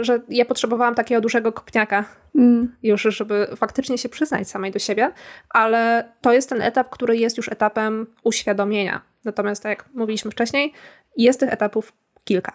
że 0.00 0.20
ja 0.28 0.44
potrzebowałam 0.44 0.94
takiego 0.94 1.20
dużego 1.20 1.52
kopniaka 1.52 2.04
mm. 2.34 2.76
już, 2.82 3.02
żeby 3.02 3.48
faktycznie 3.56 3.98
się 3.98 4.08
przyznać 4.08 4.48
samej 4.48 4.70
do 4.70 4.78
siebie, 4.78 5.12
ale 5.50 6.12
to 6.20 6.32
jest 6.32 6.48
ten 6.48 6.62
etap, 6.62 6.90
który 6.90 7.16
jest 7.16 7.36
już 7.36 7.48
etapem 7.48 8.06
uświadomienia. 8.24 9.00
Natomiast 9.24 9.62
tak 9.62 9.70
jak 9.70 9.88
mówiliśmy 9.94 10.30
wcześniej, 10.30 10.72
jest 11.16 11.40
tych 11.40 11.52
etapów 11.52 11.92
kilka. 12.24 12.52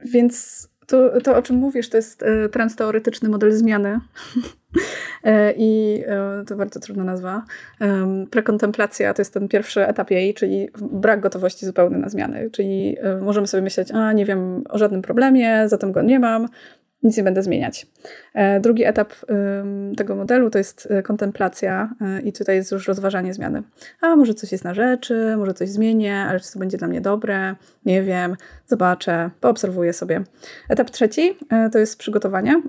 Więc 0.00 0.68
to, 0.86 1.20
to, 1.20 1.36
o 1.36 1.42
czym 1.42 1.56
mówisz, 1.56 1.88
to 1.88 1.96
jest 1.96 2.22
e, 2.22 2.48
transteoretyczny 2.48 3.28
model 3.28 3.52
zmiany. 3.52 4.00
E, 5.24 5.52
I 5.56 6.02
e, 6.06 6.44
to 6.46 6.56
bardzo 6.56 6.80
trudna 6.80 7.04
nazwa. 7.04 7.42
Prekontemplacja 8.30 9.14
to 9.14 9.20
jest 9.20 9.34
ten 9.34 9.48
pierwszy 9.48 9.86
etap 9.86 10.10
jej, 10.10 10.34
czyli 10.34 10.68
brak 10.78 11.20
gotowości 11.20 11.66
zupełny 11.66 11.98
na 11.98 12.08
zmiany. 12.08 12.50
Czyli 12.50 12.96
możemy 13.20 13.46
sobie 13.46 13.62
myśleć, 13.62 13.90
a 13.90 14.12
nie 14.12 14.24
wiem 14.24 14.64
o 14.68 14.78
żadnym 14.78 15.02
problemie, 15.02 15.68
zatem 15.68 15.92
go 15.92 16.02
nie 16.02 16.20
mam, 16.20 16.48
nic 17.06 17.16
nie 17.16 17.22
będę 17.22 17.42
zmieniać. 17.42 17.86
E, 18.34 18.60
drugi 18.60 18.84
etap 18.84 19.14
tego 19.96 20.16
modelu 20.16 20.50
to 20.50 20.58
jest 20.58 20.88
e, 20.90 21.02
kontemplacja 21.02 21.94
e, 22.00 22.20
i 22.20 22.32
tutaj 22.32 22.56
jest 22.56 22.72
już 22.72 22.88
rozważanie 22.88 23.34
zmiany. 23.34 23.62
A 24.00 24.16
może 24.16 24.34
coś 24.34 24.52
jest 24.52 24.64
na 24.64 24.74
rzeczy, 24.74 25.34
może 25.36 25.54
coś 25.54 25.68
zmienię, 25.68 26.16
ale 26.16 26.40
czy 26.40 26.52
to 26.52 26.58
będzie 26.58 26.78
dla 26.78 26.88
mnie 26.88 27.00
dobre? 27.00 27.54
Nie 27.84 28.02
wiem, 28.02 28.36
zobaczę, 28.66 29.30
poobserwuję 29.40 29.92
sobie. 29.92 30.24
Etap 30.68 30.90
trzeci 30.90 31.38
to 31.72 31.78
jest 31.78 31.98
przygotowanie. 31.98 32.62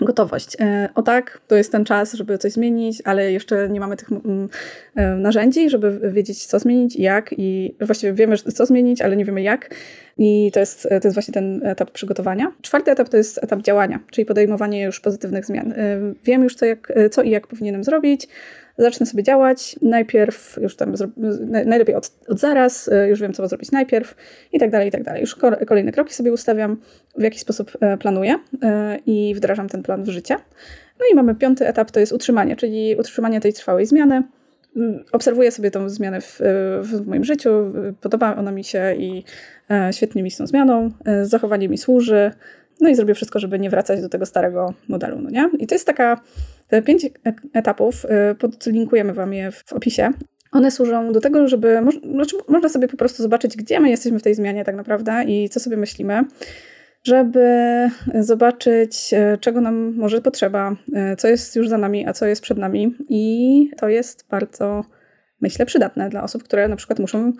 Gotowość. 0.00 0.56
O 0.94 1.02
tak, 1.02 1.40
to 1.46 1.56
jest 1.56 1.72
ten 1.72 1.84
czas, 1.84 2.12
żeby 2.12 2.38
coś 2.38 2.52
zmienić, 2.52 3.02
ale 3.04 3.32
jeszcze 3.32 3.68
nie 3.68 3.80
mamy 3.80 3.96
tych 3.96 4.08
mm, 4.12 4.48
narzędzi, 5.22 5.70
żeby 5.70 6.10
wiedzieć, 6.12 6.46
co 6.46 6.58
zmienić 6.58 6.96
i 6.96 7.02
jak. 7.02 7.34
I 7.38 7.74
właściwie 7.80 8.12
wiemy, 8.12 8.38
co 8.38 8.66
zmienić, 8.66 9.02
ale 9.02 9.16
nie 9.16 9.24
wiemy 9.24 9.42
jak. 9.42 9.74
I 10.18 10.50
to 10.52 10.60
jest, 10.60 10.82
to 10.82 11.08
jest 11.08 11.14
właśnie 11.14 11.34
ten 11.34 11.66
etap 11.66 11.90
przygotowania. 11.90 12.52
Czwarty 12.62 12.90
etap 12.90 13.08
to 13.08 13.16
jest 13.16 13.44
etap 13.44 13.62
działania, 13.62 14.00
czyli 14.10 14.24
podejmowanie 14.24 14.82
już 14.82 15.00
pozytywnych 15.00 15.46
zmian. 15.46 15.74
Wiem 16.24 16.42
już, 16.42 16.54
co, 16.54 16.66
jak, 16.66 16.92
co 17.10 17.22
i 17.22 17.30
jak 17.30 17.46
powinienem 17.46 17.84
zrobić, 17.84 18.28
zacznę 18.78 19.06
sobie 19.06 19.22
działać, 19.22 19.76
najpierw 19.82 20.58
już 20.62 20.76
tam, 20.76 20.94
najlepiej 21.46 21.94
od, 21.94 22.10
od 22.28 22.40
zaraz, 22.40 22.88
y, 22.88 23.08
już 23.08 23.20
wiem, 23.20 23.32
co 23.32 23.48
zrobić 23.48 23.70
najpierw 23.70 24.14
i 24.52 24.58
tak 24.58 24.70
dalej, 24.70 24.88
i 24.88 24.90
tak 24.90 25.02
dalej. 25.02 25.20
Już 25.20 25.36
kolejne 25.66 25.92
kroki 25.92 26.14
sobie 26.14 26.32
ustawiam, 26.32 26.76
w 27.18 27.22
jaki 27.22 27.38
sposób 27.38 27.72
e, 27.80 27.98
planuję 27.98 28.38
e, 28.62 28.98
i 29.06 29.34
wdrażam 29.34 29.68
ten 29.68 29.82
plan 29.82 30.04
w 30.04 30.08
życie. 30.08 30.36
No 31.00 31.06
i 31.12 31.14
mamy 31.14 31.34
piąty 31.34 31.66
etap, 31.66 31.90
to 31.90 32.00
jest 32.00 32.12
utrzymanie, 32.12 32.56
czyli 32.56 32.96
utrzymanie 32.98 33.40
tej 33.40 33.52
trwałej 33.52 33.86
zmiany. 33.86 34.22
Mm, 34.76 35.04
obserwuję 35.12 35.52
sobie 35.52 35.70
tą 35.70 35.88
zmianę 35.88 36.20
w, 36.20 36.40
w 36.82 37.06
moim 37.06 37.24
życiu, 37.24 37.50
podoba 38.00 38.36
ona 38.36 38.52
mi 38.52 38.64
się 38.64 38.94
i 38.94 39.24
e, 39.70 39.92
świetnie 39.92 40.22
mi 40.22 40.30
z 40.30 40.36
tą 40.36 40.46
zmianą, 40.46 40.90
zachowanie 41.22 41.68
mi 41.68 41.78
służy, 41.78 42.30
no 42.80 42.88
i 42.88 42.94
zrobię 42.94 43.14
wszystko, 43.14 43.38
żeby 43.38 43.58
nie 43.58 43.70
wracać 43.70 44.00
do 44.00 44.08
tego 44.08 44.26
starego 44.26 44.74
modelu, 44.88 45.20
no 45.20 45.30
nie? 45.30 45.50
I 45.58 45.66
to 45.66 45.74
jest 45.74 45.86
taka, 45.86 46.20
te 46.68 46.82
pięć 46.82 47.06
etapów, 47.52 48.04
y, 48.04 48.34
podlinkujemy 48.34 49.14
wam 49.14 49.34
je 49.34 49.50
w 49.50 49.72
opisie. 49.72 50.10
One 50.52 50.70
służą 50.70 51.12
do 51.12 51.20
tego, 51.20 51.48
żeby, 51.48 51.80
znaczy 52.12 52.36
można 52.48 52.68
sobie 52.68 52.88
po 52.88 52.96
prostu 52.96 53.22
zobaczyć, 53.22 53.56
gdzie 53.56 53.80
my 53.80 53.90
jesteśmy 53.90 54.18
w 54.18 54.22
tej 54.22 54.34
zmianie 54.34 54.64
tak 54.64 54.76
naprawdę 54.76 55.24
i 55.24 55.48
co 55.48 55.60
sobie 55.60 55.76
myślimy, 55.76 56.24
żeby 57.04 57.48
zobaczyć, 58.14 59.12
y, 59.12 59.38
czego 59.38 59.60
nam 59.60 59.94
może 59.94 60.20
potrzeba, 60.20 60.76
y, 61.12 61.16
co 61.16 61.28
jest 61.28 61.56
już 61.56 61.68
za 61.68 61.78
nami, 61.78 62.06
a 62.08 62.12
co 62.12 62.26
jest 62.26 62.42
przed 62.42 62.58
nami. 62.58 62.94
I 63.08 63.70
to 63.76 63.88
jest 63.88 64.26
bardzo, 64.30 64.84
myślę, 65.40 65.66
przydatne 65.66 66.08
dla 66.08 66.22
osób, 66.22 66.44
które 66.44 66.68
na 66.68 66.76
przykład 66.76 66.98
muszą 66.98 67.32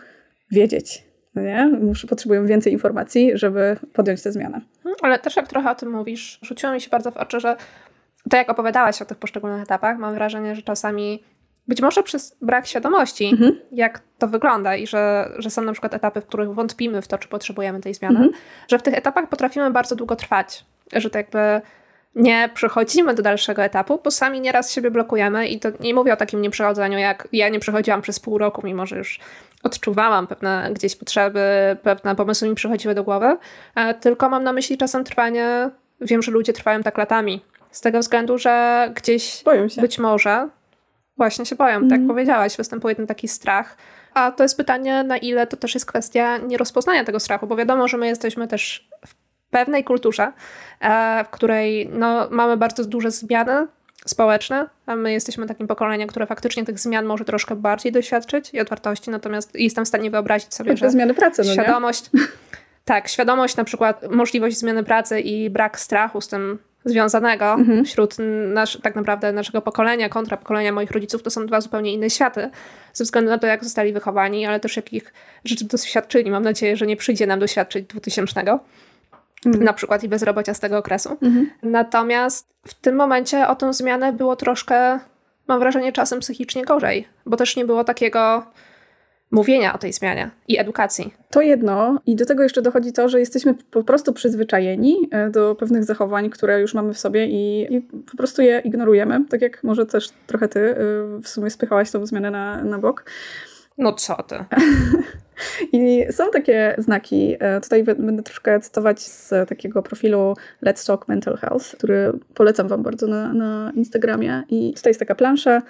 wiedzieć, 0.50 1.04
no 1.35 1.42
nie? 1.42 1.71
Potrzebują 2.09 2.47
więcej 2.47 2.73
informacji, 2.73 3.30
żeby 3.35 3.76
podjąć 3.92 4.23
tę 4.23 4.33
zmianę. 4.33 4.61
Mhm, 4.76 4.97
ale 5.02 5.18
też 5.18 5.37
jak 5.37 5.49
trochę 5.49 5.71
o 5.71 5.75
tym 5.75 5.90
mówisz, 5.90 6.38
rzuciło 6.42 6.73
mi 6.73 6.80
się 6.80 6.90
bardzo 6.90 7.11
w 7.11 7.16
oczy, 7.16 7.40
że 7.40 7.56
to 8.30 8.37
jak 8.37 8.50
opowiadałaś 8.50 9.02
o 9.02 9.04
tych 9.04 9.18
poszczególnych 9.18 9.62
etapach, 9.62 9.99
mam 9.99 10.14
wrażenie, 10.14 10.56
że 10.56 10.62
czasami 10.62 11.23
być 11.68 11.83
może 11.83 12.02
przez 12.02 12.37
brak 12.42 12.66
świadomości, 12.66 13.26
mhm. 13.33 13.61
jak 13.73 14.02
to 14.18 14.28
wygląda 14.28 14.76
i 14.76 14.87
że, 14.87 15.30
że 15.38 15.50
są 15.50 15.62
na 15.62 15.73
przykład 15.73 15.95
etapy, 15.95 16.21
w 16.21 16.26
których 16.26 16.54
wątpimy 16.54 17.02
w 17.02 17.09
to, 17.09 17.18
czy 17.18 17.28
potrzebujemy 17.28 17.80
tej 17.80 17.95
zmiany, 17.95 18.16
mhm. 18.16 18.35
że 18.68 18.78
w 18.78 18.83
tych 18.83 18.95
etapach 18.95 19.28
potrafimy 19.28 19.71
bardzo 19.71 19.97
długo 19.97 20.16
trwać, 20.16 20.64
że 20.92 21.11
to 21.11 21.18
jakby 21.18 21.61
nie 22.14 22.50
przechodzimy 22.54 23.14
do 23.14 23.23
dalszego 23.23 23.62
etapu, 23.62 24.00
bo 24.04 24.11
sami 24.11 24.40
nieraz 24.40 24.73
siebie 24.73 24.90
blokujemy 24.90 25.49
i 25.49 25.61
to 25.61 25.68
nie 25.80 25.95
mówię 25.95 26.12
o 26.12 26.16
takim 26.16 26.42
nieprzechodzeniu, 26.42 26.99
jak 26.99 27.28
ja 27.33 27.49
nie 27.49 27.61
przechodziłam 27.61 28.02
przez 28.02 28.21
pół 28.21 28.38
roku, 28.38 28.62
mimo 28.64 28.87
że 28.87 28.99
już 28.99 29.21
odczuwałam 29.62 30.26
pewne 30.26 30.71
gdzieś 30.73 30.97
potrzeby, 30.97 31.76
pewne 31.83 32.16
pomysły 32.16 32.49
mi 32.49 32.54
przychodziły 32.54 32.95
do 32.95 33.04
głowy, 33.04 33.37
e, 33.75 33.95
tylko 33.95 34.28
mam 34.28 34.45
na 34.45 34.52
myśli 34.52 34.78
czasem 34.78 35.04
trwanie, 35.04 35.71
wiem, 36.00 36.23
że 36.23 36.33
ludzie 36.33 36.52
trwają 36.52 36.83
tak 36.83 36.99
latami, 36.99 37.45
z 37.76 37.80
tego 37.80 38.00
względu, 38.00 38.38
że 38.38 38.88
gdzieś 38.95 39.45
być 39.80 39.99
może 39.99 40.49
właśnie 41.16 41.47
się 41.47 41.56
boją, 41.56 41.76
mm. 41.76 41.88
tak 41.88 41.99
mhm. 41.99 42.09
powiedziałaś, 42.09 42.56
występuje 42.56 42.95
ten 42.95 43.06
taki 43.06 43.28
strach, 43.28 43.76
a 44.14 44.33
to 44.33 44.42
jest 44.42 44.56
pytanie, 44.56 45.04
na 45.04 45.16
ile 45.16 45.47
to 45.47 45.56
też 45.56 45.75
jest 45.75 45.87
kwestia 45.87 46.38
nierozpoznania 46.38 47.04
tego 47.04 47.21
strachu, 47.21 47.47
bo 47.47 47.56
wiadomo, 47.56 47.88
że 47.88 47.97
my 47.97 48.06
jesteśmy 48.06 48.49
też 48.49 48.88
w 49.06 49.14
pewnej 49.50 49.85
kulturze, 49.85 50.33
e, 50.80 51.25
w 51.25 51.28
której 51.28 51.88
no, 51.92 52.28
mamy 52.30 52.56
bardzo 52.56 52.85
duże 52.85 53.11
zmiany 53.11 53.66
społeczne, 54.06 54.68
a 54.87 54.97
my 54.97 55.12
jesteśmy 55.12 55.47
takim 55.47 55.66
pokoleniem, 55.66 56.09
które 56.09 56.26
faktycznie 56.26 56.64
tych 56.64 56.78
zmian 56.78 57.04
może 57.04 57.25
troszkę 57.25 57.56
bardziej 57.56 57.92
doświadczyć 57.92 58.54
i 58.54 58.61
otwartości, 58.61 59.11
natomiast 59.11 59.54
jestem 59.54 59.85
w 59.85 59.88
stanie 59.88 60.11
wyobrazić 60.11 60.54
sobie, 60.54 60.71
Choćby 60.71 60.87
że 60.87 60.90
zmiany 60.90 61.14
pracy, 61.14 61.42
no 61.47 61.52
świadomość, 61.52 62.12
nie? 62.12 62.21
tak, 62.87 63.09
świadomość 63.09 63.57
na 63.57 63.64
przykład, 63.64 64.11
możliwość 64.11 64.59
zmiany 64.59 64.85
pracy 64.85 65.21
i 65.21 65.50
brak 65.50 65.81
strachu 65.81 66.21
z 66.21 66.28
tym 66.28 66.59
związanego 66.85 67.52
mhm. 67.52 67.85
wśród 67.85 68.16
nasz, 68.55 68.78
tak 68.83 68.95
naprawdę 68.95 69.33
naszego 69.33 69.62
pokolenia 69.62 70.09
kontra 70.09 70.37
pokolenia 70.37 70.73
moich 70.73 70.90
rodziców, 70.90 71.23
to 71.23 71.31
są 71.31 71.47
dwa 71.47 71.61
zupełnie 71.61 71.93
inne 71.93 72.11
światy, 72.11 72.50
ze 72.93 73.05
względu 73.05 73.31
na 73.31 73.38
to, 73.38 73.47
jak 73.47 73.64
zostali 73.64 73.93
wychowani, 73.93 74.47
ale 74.47 74.61
też 74.61 74.76
jakich 74.76 75.12
rzeczy 75.45 75.64
doświadczyli. 75.64 76.31
Mam 76.31 76.43
nadzieję, 76.43 76.76
że 76.76 76.87
nie 76.87 76.97
przyjdzie 76.97 77.26
nam 77.26 77.40
doświadczyć 77.40 77.87
2000 77.87 78.40
mhm. 79.47 79.64
na 79.64 79.73
przykład 79.73 80.05
i 80.05 80.09
bezrobocia 80.09 80.55
z 80.55 80.61
tego 80.61 80.78
okresu. 80.78 81.16
Mhm. 81.23 81.50
Natomiast 81.62 82.49
w 82.66 82.75
tym 82.75 82.97
momencie 82.97 83.49
o 83.49 83.57
tę 83.57 83.73
zmianę 83.73 84.12
było 84.12 84.37
troszkę, 84.37 84.99
mam 85.49 85.59
wrażenie, 85.59 85.93
czasem 85.93 86.21
psychicznie 86.21 86.64
gorzej, 86.64 87.09
bo 87.26 87.37
też 87.37 87.57
nie 87.57 87.64
było 87.64 87.85
takiego 87.85 88.47
mówienia 89.37 89.75
o 89.75 89.78
tej 89.78 89.93
zmianie 89.93 90.31
i 90.49 90.59
edukacji. 90.59 91.14
To 91.31 91.40
jedno, 91.40 92.00
i 92.07 92.16
do 92.16 92.26
tego 92.26 92.43
jeszcze 92.43 92.62
dochodzi 92.62 92.93
to, 92.93 93.09
że 93.09 93.21
jesteśmy 93.21 93.55
po 93.71 93.85
prostu 93.85 94.12
przyzwyczajeni 94.12 94.97
e, 95.11 95.31
do 95.31 95.55
pewnych 95.55 95.85
zachowań, 95.85 96.31
które 96.31 96.61
już 96.61 96.75
mamy 96.75 96.95
w 96.95 96.99
sobie 96.99 97.26
i, 97.26 97.75
i 97.75 97.81
po 97.81 98.16
prostu 98.16 98.43
je 98.43 98.62
ignorujemy. 98.64 99.25
Tak 99.31 99.43
jak 99.43 99.64
może 99.64 99.87
też 99.87 100.09
trochę 100.26 100.49
ty 100.49 100.61
e, 100.61 100.76
w 101.23 101.28
sumie 101.28 101.50
spychałaś 101.50 101.90
tą 101.90 102.07
zmianę 102.07 102.31
na, 102.31 102.64
na 102.64 102.78
bok. 102.78 103.05
No 103.78 103.93
co 103.93 104.23
ty? 104.23 104.37
I 105.73 106.07
są 106.11 106.31
takie 106.31 106.75
znaki. 106.78 107.37
E, 107.40 107.61
tutaj 107.61 107.85
będę 107.85 108.23
troszkę 108.23 108.61
cytować 108.61 109.00
z 109.00 109.49
takiego 109.49 109.83
profilu 109.83 110.35
Let's 110.62 110.87
Talk 110.87 111.09
Mental 111.09 111.37
Health, 111.37 111.76
który 111.76 112.12
polecam 112.35 112.69
Wam 112.69 112.83
bardzo 112.83 113.07
na, 113.07 113.33
na 113.33 113.73
Instagramie. 113.75 114.43
I 114.49 114.73
tutaj 114.76 114.90
jest 114.90 115.00
taka 115.00 115.14
plansza, 115.14 115.62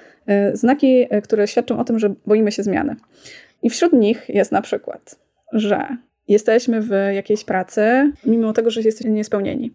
znaki, 0.52 1.06
które 1.24 1.48
świadczą 1.48 1.78
o 1.78 1.84
tym, 1.84 1.98
że 1.98 2.14
boimy 2.26 2.52
się 2.52 2.62
zmiany. 2.62 2.96
I 3.66 3.70
wśród 3.70 3.92
nich 3.92 4.28
jest 4.28 4.52
na 4.52 4.62
przykład, 4.62 5.18
że 5.52 5.96
jesteśmy 6.28 6.80
w 6.80 6.90
jakiejś 7.14 7.44
pracy, 7.44 8.12
mimo 8.26 8.52
tego, 8.52 8.70
że 8.70 8.80
jesteśmy 8.80 9.10
niespełnieni. 9.10 9.72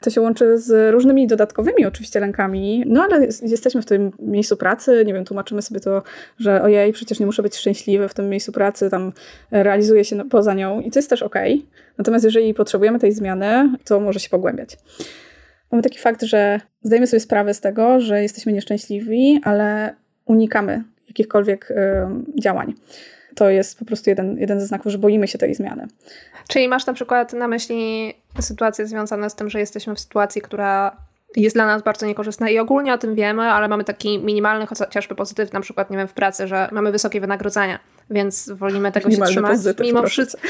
To 0.00 0.10
się 0.10 0.20
łączy 0.20 0.58
z 0.58 0.92
różnymi 0.92 1.26
dodatkowymi 1.26 1.86
oczywiście 1.86 2.20
lękami, 2.20 2.84
no 2.86 3.02
ale 3.02 3.26
jesteśmy 3.42 3.82
w 3.82 3.86
tym 3.86 4.12
miejscu 4.18 4.56
pracy, 4.56 5.04
nie 5.06 5.14
wiem, 5.14 5.24
tłumaczymy 5.24 5.62
sobie 5.62 5.80
to, 5.80 6.02
że 6.38 6.62
ojej, 6.62 6.92
przecież 6.92 7.20
nie 7.20 7.26
muszę 7.26 7.42
być 7.42 7.56
szczęśliwy 7.56 8.08
w 8.08 8.14
tym 8.14 8.28
miejscu 8.28 8.52
pracy, 8.52 8.90
tam 8.90 9.12
realizuję 9.50 10.04
się 10.04 10.28
poza 10.28 10.54
nią 10.54 10.80
i 10.80 10.90
to 10.90 10.98
jest 10.98 11.10
też 11.10 11.22
okej. 11.22 11.54
Okay. 11.54 11.68
Natomiast 11.98 12.24
jeżeli 12.24 12.54
potrzebujemy 12.54 12.98
tej 12.98 13.12
zmiany, 13.12 13.72
to 13.84 14.00
może 14.00 14.20
się 14.20 14.28
pogłębiać. 14.28 14.78
Mamy 15.72 15.82
taki 15.82 15.98
fakt, 15.98 16.22
że 16.22 16.60
zdajemy 16.82 17.06
sobie 17.06 17.20
sprawę 17.20 17.54
z 17.54 17.60
tego, 17.60 18.00
że 18.00 18.22
jesteśmy 18.22 18.52
nieszczęśliwi, 18.52 19.40
ale 19.42 19.94
unikamy 20.24 20.84
jakichkolwiek 21.08 21.70
y, 21.70 21.74
działań 22.40 22.74
to 23.34 23.50
jest 23.50 23.78
po 23.78 23.84
prostu 23.84 24.10
jeden, 24.10 24.38
jeden 24.38 24.60
ze 24.60 24.66
znaków, 24.66 24.92
że 24.92 24.98
boimy 24.98 25.28
się 25.28 25.38
tej 25.38 25.54
zmiany. 25.54 25.86
Czyli 26.48 26.68
masz 26.68 26.86
na 26.86 26.92
przykład 26.92 27.32
na 27.32 27.48
myśli 27.48 28.14
sytuacje 28.40 28.86
związane 28.86 29.30
z 29.30 29.34
tym, 29.34 29.50
że 29.50 29.60
jesteśmy 29.60 29.94
w 29.94 30.00
sytuacji, 30.00 30.42
która 30.42 30.96
jest 31.36 31.56
dla 31.56 31.66
nas 31.66 31.82
bardzo 31.82 32.06
niekorzystna 32.06 32.50
i 32.50 32.58
ogólnie 32.58 32.94
o 32.94 32.98
tym 32.98 33.14
wiemy, 33.14 33.42
ale 33.42 33.68
mamy 33.68 33.84
taki 33.84 34.18
minimalny, 34.18 34.66
chociażby 34.66 35.14
pozytyw 35.14 35.52
na 35.52 35.60
przykład, 35.60 35.90
nie 35.90 35.96
wiem, 35.96 36.08
w 36.08 36.12
pracy, 36.12 36.46
że 36.46 36.68
mamy 36.72 36.92
wysokie 36.92 37.20
wynagrodzenia, 37.20 37.78
więc 38.10 38.50
wolimy 38.50 38.92
tego 38.92 39.08
Minimalny 39.08 39.34
się 39.34 39.40
trzymać. 39.40 39.78
Mimo 39.80 40.02
wszystko. 40.06 40.40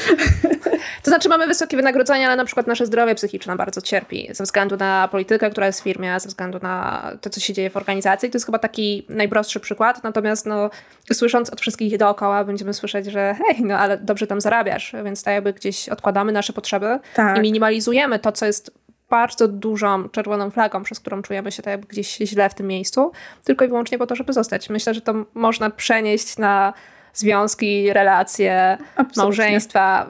To 1.03 1.11
znaczy 1.11 1.29
mamy 1.29 1.47
wysokie 1.47 1.77
wynagrodzenia, 1.77 2.27
ale 2.27 2.35
na 2.35 2.45
przykład 2.45 2.67
nasze 2.67 2.85
zdrowie 2.85 3.15
psychiczne 3.15 3.55
bardzo 3.55 3.81
cierpi 3.81 4.27
ze 4.31 4.43
względu 4.43 4.77
na 4.77 5.07
politykę, 5.11 5.49
która 5.49 5.67
jest 5.67 5.81
w 5.81 5.83
firmie, 5.83 6.19
ze 6.19 6.27
względu 6.27 6.59
na 6.61 7.11
to, 7.21 7.29
co 7.29 7.39
się 7.39 7.53
dzieje 7.53 7.69
w 7.69 7.77
organizacji. 7.77 8.29
To 8.29 8.35
jest 8.35 8.45
chyba 8.45 8.59
taki 8.59 9.05
najprostszy 9.09 9.59
przykład, 9.59 10.03
natomiast 10.03 10.45
no, 10.45 10.69
słysząc 11.13 11.49
od 11.49 11.61
wszystkich 11.61 11.97
dookoła 11.97 12.43
będziemy 12.43 12.73
słyszeć, 12.73 13.05
że 13.05 13.35
hej, 13.37 13.65
no 13.65 13.77
ale 13.77 13.97
dobrze 13.97 14.27
tam 14.27 14.41
zarabiasz, 14.41 14.95
więc 15.03 15.23
tak 15.23 15.33
jakby 15.33 15.53
gdzieś 15.53 15.89
odkładamy 15.89 16.31
nasze 16.31 16.53
potrzeby 16.53 16.99
tak. 17.13 17.37
i 17.37 17.41
minimalizujemy 17.41 18.19
to, 18.19 18.31
co 18.31 18.45
jest 18.45 18.71
bardzo 19.09 19.47
dużą 19.47 20.09
czerwoną 20.09 20.51
flagą, 20.51 20.83
przez 20.83 20.99
którą 20.99 21.21
czujemy 21.21 21.51
się 21.51 21.63
tak 21.63 21.71
jakby 21.71 21.87
gdzieś 21.87 22.17
źle 22.17 22.49
w 22.49 22.53
tym 22.53 22.67
miejscu, 22.67 23.11
tylko 23.43 23.65
i 23.65 23.67
wyłącznie 23.67 23.97
po 23.97 24.07
to, 24.07 24.15
żeby 24.15 24.33
zostać. 24.33 24.69
Myślę, 24.69 24.93
że 24.93 25.01
to 25.01 25.13
można 25.33 25.69
przenieść 25.69 26.37
na 26.37 26.73
związki, 27.15 27.93
relacje, 27.93 28.77
Absolutnie. 28.95 29.23
małżeństwa, 29.23 30.09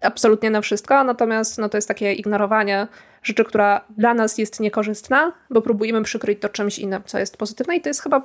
absolutnie 0.00 0.50
na 0.50 0.60
wszystko, 0.60 1.04
natomiast 1.04 1.58
no, 1.58 1.68
to 1.68 1.76
jest 1.76 1.88
takie 1.88 2.12
ignorowanie 2.12 2.86
rzeczy, 3.22 3.44
która 3.44 3.84
dla 3.90 4.14
nas 4.14 4.38
jest 4.38 4.60
niekorzystna, 4.60 5.32
bo 5.50 5.62
próbujemy 5.62 6.02
przykryć 6.02 6.40
to 6.40 6.48
czymś 6.48 6.78
innym, 6.78 7.02
co 7.04 7.18
jest 7.18 7.36
pozytywne 7.36 7.76
i 7.76 7.80
to 7.80 7.88
jest 7.88 8.02
chyba 8.02 8.22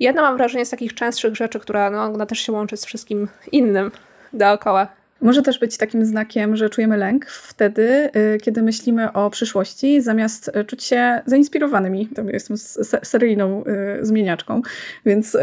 jedna, 0.00 0.22
mam 0.22 0.36
wrażenie, 0.36 0.66
z 0.66 0.70
takich 0.70 0.94
częstszych 0.94 1.36
rzeczy, 1.36 1.60
która 1.60 1.90
no, 1.90 2.02
ona 2.02 2.26
też 2.26 2.38
się 2.38 2.52
łączy 2.52 2.76
z 2.76 2.84
wszystkim 2.84 3.28
innym 3.52 3.90
dookoła. 4.32 4.86
Może 5.22 5.42
też 5.42 5.58
być 5.58 5.76
takim 5.76 6.04
znakiem, 6.04 6.56
że 6.56 6.70
czujemy 6.70 6.96
lęk 6.96 7.26
wtedy, 7.26 8.10
y, 8.34 8.38
kiedy 8.42 8.62
myślimy 8.62 9.12
o 9.12 9.30
przyszłości, 9.30 10.00
zamiast 10.00 10.48
y, 10.48 10.64
czuć 10.64 10.84
się 10.84 11.20
zainspirowanymi. 11.26 12.08
Jestem 12.32 12.56
seryjną 13.02 13.64
y, 13.64 14.06
zmieniaczką, 14.06 14.62
więc, 15.06 15.36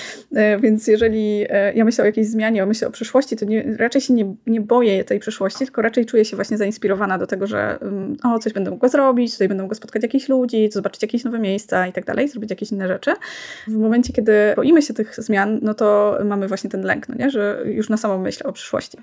więc 0.62 0.86
jeżeli 0.86 1.46
ja 1.74 1.84
myślę 1.84 2.02
o 2.02 2.06
jakiejś 2.06 2.26
zmianie, 2.26 2.66
myślę 2.66 2.88
o 2.88 2.90
przyszłości, 2.90 3.36
to 3.36 3.44
nie, 3.44 3.76
raczej 3.76 4.00
się 4.00 4.14
nie, 4.14 4.34
nie 4.46 4.60
boję 4.60 5.04
tej 5.04 5.20
przyszłości, 5.20 5.64
tylko 5.64 5.82
raczej 5.82 6.06
czuję 6.06 6.24
się 6.24 6.36
właśnie 6.36 6.56
zainspirowana 6.56 7.18
do 7.18 7.26
tego, 7.26 7.46
że 7.46 7.78
o, 8.22 8.38
coś 8.38 8.52
będę 8.52 8.70
mogła 8.70 8.88
zrobić, 8.88 9.32
tutaj 9.32 9.48
będę 9.48 9.62
mogła 9.62 9.74
spotkać 9.74 10.02
jakichś 10.02 10.28
ludzi, 10.28 10.68
zobaczyć 10.72 11.02
jakieś 11.02 11.24
nowe 11.24 11.38
miejsca 11.38 11.86
i 11.86 11.92
tak 11.92 12.04
dalej, 12.04 12.28
zrobić 12.28 12.50
jakieś 12.50 12.72
inne 12.72 12.88
rzeczy. 12.88 13.12
W 13.66 13.76
momencie, 13.76 14.12
kiedy 14.12 14.32
boimy 14.56 14.82
się 14.82 14.94
tych 14.94 15.14
zmian, 15.16 15.58
no 15.62 15.74
to 15.74 16.18
mamy 16.24 16.48
właśnie 16.48 16.70
ten 16.70 16.82
lęk, 16.82 17.08
no 17.08 17.14
nie? 17.14 17.30
że 17.30 17.62
już 17.64 17.88
na 17.88 17.96
samą 17.96 18.18
myśl 18.18 18.46
o 18.46 18.52
przyszłości. 18.52 18.98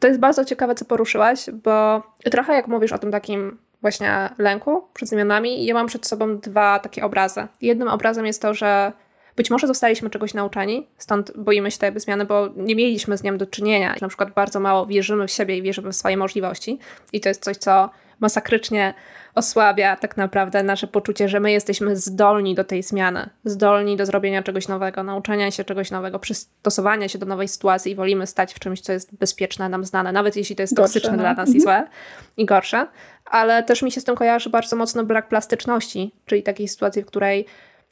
To 0.00 0.06
jest 0.06 0.20
bardzo 0.20 0.44
ciekawe, 0.44 0.74
co 0.74 0.84
poruszyłaś, 0.84 1.50
bo 1.50 2.02
trochę 2.30 2.54
jak 2.54 2.68
mówisz 2.68 2.92
o 2.92 2.98
tym 2.98 3.10
takim 3.10 3.58
właśnie 3.80 4.30
lęku 4.38 4.82
przed 4.94 5.08
zmianami, 5.08 5.64
ja 5.64 5.74
mam 5.74 5.86
przed 5.86 6.06
sobą 6.06 6.38
dwa 6.38 6.78
takie 6.78 7.04
obrazy. 7.04 7.46
Jednym 7.60 7.88
obrazem 7.88 8.26
jest 8.26 8.42
to, 8.42 8.54
że 8.54 8.92
być 9.38 9.50
może 9.50 9.66
zostaliśmy 9.66 10.10
czegoś 10.10 10.34
nauczeni, 10.34 10.86
stąd 10.98 11.32
boimy 11.36 11.70
się 11.70 11.78
tej 11.78 12.00
zmiany, 12.00 12.24
bo 12.24 12.48
nie 12.56 12.76
mieliśmy 12.76 13.18
z 13.18 13.22
nią 13.22 13.38
do 13.38 13.46
czynienia. 13.46 13.94
Na 14.00 14.08
przykład 14.08 14.34
bardzo 14.34 14.60
mało 14.60 14.86
wierzymy 14.86 15.26
w 15.26 15.30
siebie 15.30 15.56
i 15.56 15.62
wierzymy 15.62 15.92
w 15.92 15.96
swoje 15.96 16.16
możliwości 16.16 16.78
i 17.12 17.20
to 17.20 17.28
jest 17.28 17.44
coś, 17.44 17.56
co 17.56 17.90
masakrycznie 18.20 18.94
osłabia 19.34 19.96
tak 19.96 20.16
naprawdę 20.16 20.62
nasze 20.62 20.86
poczucie, 20.86 21.28
że 21.28 21.40
my 21.40 21.52
jesteśmy 21.52 21.96
zdolni 21.96 22.54
do 22.54 22.64
tej 22.64 22.82
zmiany, 22.82 23.30
zdolni 23.44 23.96
do 23.96 24.06
zrobienia 24.06 24.42
czegoś 24.42 24.68
nowego, 24.68 25.02
nauczenia 25.02 25.50
się 25.50 25.64
czegoś 25.64 25.90
nowego, 25.90 26.18
przystosowania 26.18 27.08
się 27.08 27.18
do 27.18 27.26
nowej 27.26 27.48
sytuacji 27.48 27.92
i 27.92 27.94
wolimy 27.94 28.26
stać 28.26 28.54
w 28.54 28.58
czymś, 28.58 28.80
co 28.80 28.92
jest 28.92 29.14
bezpieczne, 29.14 29.68
nam 29.68 29.84
znane, 29.84 30.12
nawet 30.12 30.36
jeśli 30.36 30.56
to 30.56 30.62
jest 30.62 30.74
gorsze, 30.74 30.92
toksyczne 30.92 31.16
no. 31.16 31.22
dla 31.22 31.34
nas 31.34 31.48
i 31.48 31.58
mhm. 31.58 31.62
złe 31.62 31.90
i 32.36 32.46
gorsze. 32.46 32.86
Ale 33.24 33.62
też 33.62 33.82
mi 33.82 33.92
się 33.92 34.00
z 34.00 34.04
tym 34.04 34.16
kojarzy 34.16 34.50
bardzo 34.50 34.76
mocno 34.76 35.04
brak 35.04 35.28
plastyczności, 35.28 36.12
czyli 36.26 36.42
takiej 36.42 36.68
sytuacji, 36.68 37.02
w 37.02 37.06
której 37.06 37.46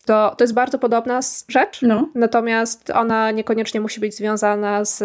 to, 0.06 0.34
to 0.38 0.44
jest 0.44 0.54
bardzo 0.54 0.78
podobna 0.78 1.20
rzecz, 1.48 1.82
no. 1.82 2.08
natomiast 2.14 2.90
ona 2.90 3.30
niekoniecznie 3.30 3.80
musi 3.80 4.00
być 4.00 4.16
związana 4.16 4.84
z 4.84 5.04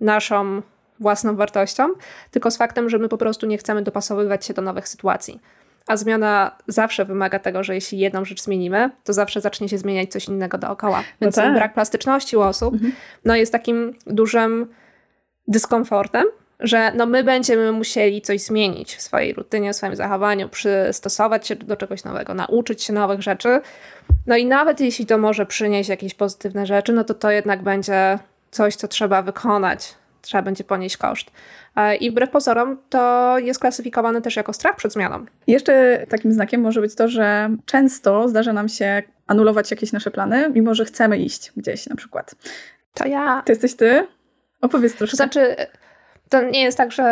naszą 0.00 0.62
własną 1.00 1.36
wartością, 1.36 1.88
tylko 2.30 2.50
z 2.50 2.56
faktem, 2.56 2.90
że 2.90 2.98
my 2.98 3.08
po 3.08 3.18
prostu 3.18 3.46
nie 3.46 3.58
chcemy 3.58 3.82
dopasowywać 3.82 4.46
się 4.46 4.54
do 4.54 4.62
nowych 4.62 4.88
sytuacji. 4.88 5.40
A 5.86 5.96
zmiana 5.96 6.56
zawsze 6.66 7.04
wymaga 7.04 7.38
tego, 7.38 7.64
że 7.64 7.74
jeśli 7.74 7.98
jedną 7.98 8.24
rzecz 8.24 8.42
zmienimy, 8.42 8.90
to 9.04 9.12
zawsze 9.12 9.40
zacznie 9.40 9.68
się 9.68 9.78
zmieniać 9.78 10.12
coś 10.12 10.28
innego 10.28 10.58
dookoła. 10.58 10.98
No 10.98 11.04
Więc 11.20 11.36
no 11.36 11.42
tak. 11.42 11.54
brak 11.54 11.74
plastyczności 11.74 12.36
u 12.36 12.40
osób 12.40 12.74
mhm. 12.74 12.92
no 13.24 13.36
jest 13.36 13.52
takim 13.52 13.94
dużym 14.06 14.66
dyskomfortem, 15.48 16.24
że 16.66 16.92
no 16.94 17.06
my 17.06 17.24
będziemy 17.24 17.72
musieli 17.72 18.22
coś 18.22 18.40
zmienić 18.40 18.96
w 18.96 19.02
swojej 19.02 19.32
rutynie, 19.32 19.72
w 19.72 19.76
swoim 19.76 19.96
zachowaniu, 19.96 20.48
przystosować 20.48 21.46
się 21.46 21.56
do 21.56 21.76
czegoś 21.76 22.04
nowego, 22.04 22.34
nauczyć 22.34 22.82
się 22.82 22.92
nowych 22.92 23.22
rzeczy. 23.22 23.60
No 24.26 24.36
i 24.36 24.46
nawet 24.46 24.80
jeśli 24.80 25.06
to 25.06 25.18
może 25.18 25.46
przynieść 25.46 25.88
jakieś 25.88 26.14
pozytywne 26.14 26.66
rzeczy, 26.66 26.92
no 26.92 27.04
to 27.04 27.14
to 27.14 27.30
jednak 27.30 27.62
będzie 27.62 28.18
coś, 28.50 28.76
co 28.76 28.88
trzeba 28.88 29.22
wykonać 29.22 29.94
trzeba 30.24 30.42
będzie 30.42 30.64
ponieść 30.64 30.96
koszt. 30.96 31.30
E, 31.76 31.96
I 31.96 32.10
wbrew 32.10 32.30
pozorom 32.30 32.78
to 32.88 33.34
jest 33.38 33.60
klasyfikowane 33.60 34.22
też 34.22 34.36
jako 34.36 34.52
strach 34.52 34.76
przed 34.76 34.92
zmianą. 34.92 35.26
Jeszcze 35.46 36.06
takim 36.08 36.32
znakiem 36.32 36.60
może 36.60 36.80
być 36.80 36.94
to, 36.94 37.08
że 37.08 37.50
często 37.66 38.28
zdarza 38.28 38.52
nam 38.52 38.68
się 38.68 39.02
anulować 39.26 39.70
jakieś 39.70 39.92
nasze 39.92 40.10
plany, 40.10 40.50
mimo 40.54 40.74
że 40.74 40.84
chcemy 40.84 41.18
iść 41.18 41.52
gdzieś 41.56 41.86
na 41.86 41.96
przykład. 41.96 42.34
To 42.94 43.08
ja. 43.08 43.42
To 43.46 43.52
jesteś 43.52 43.76
ty? 43.76 44.06
Opowiedz 44.60 44.94
troszkę. 44.94 45.10
To 45.10 45.16
znaczy, 45.16 45.56
to 46.34 46.42
nie 46.42 46.62
jest 46.62 46.78
tak, 46.78 46.92
że 46.92 47.04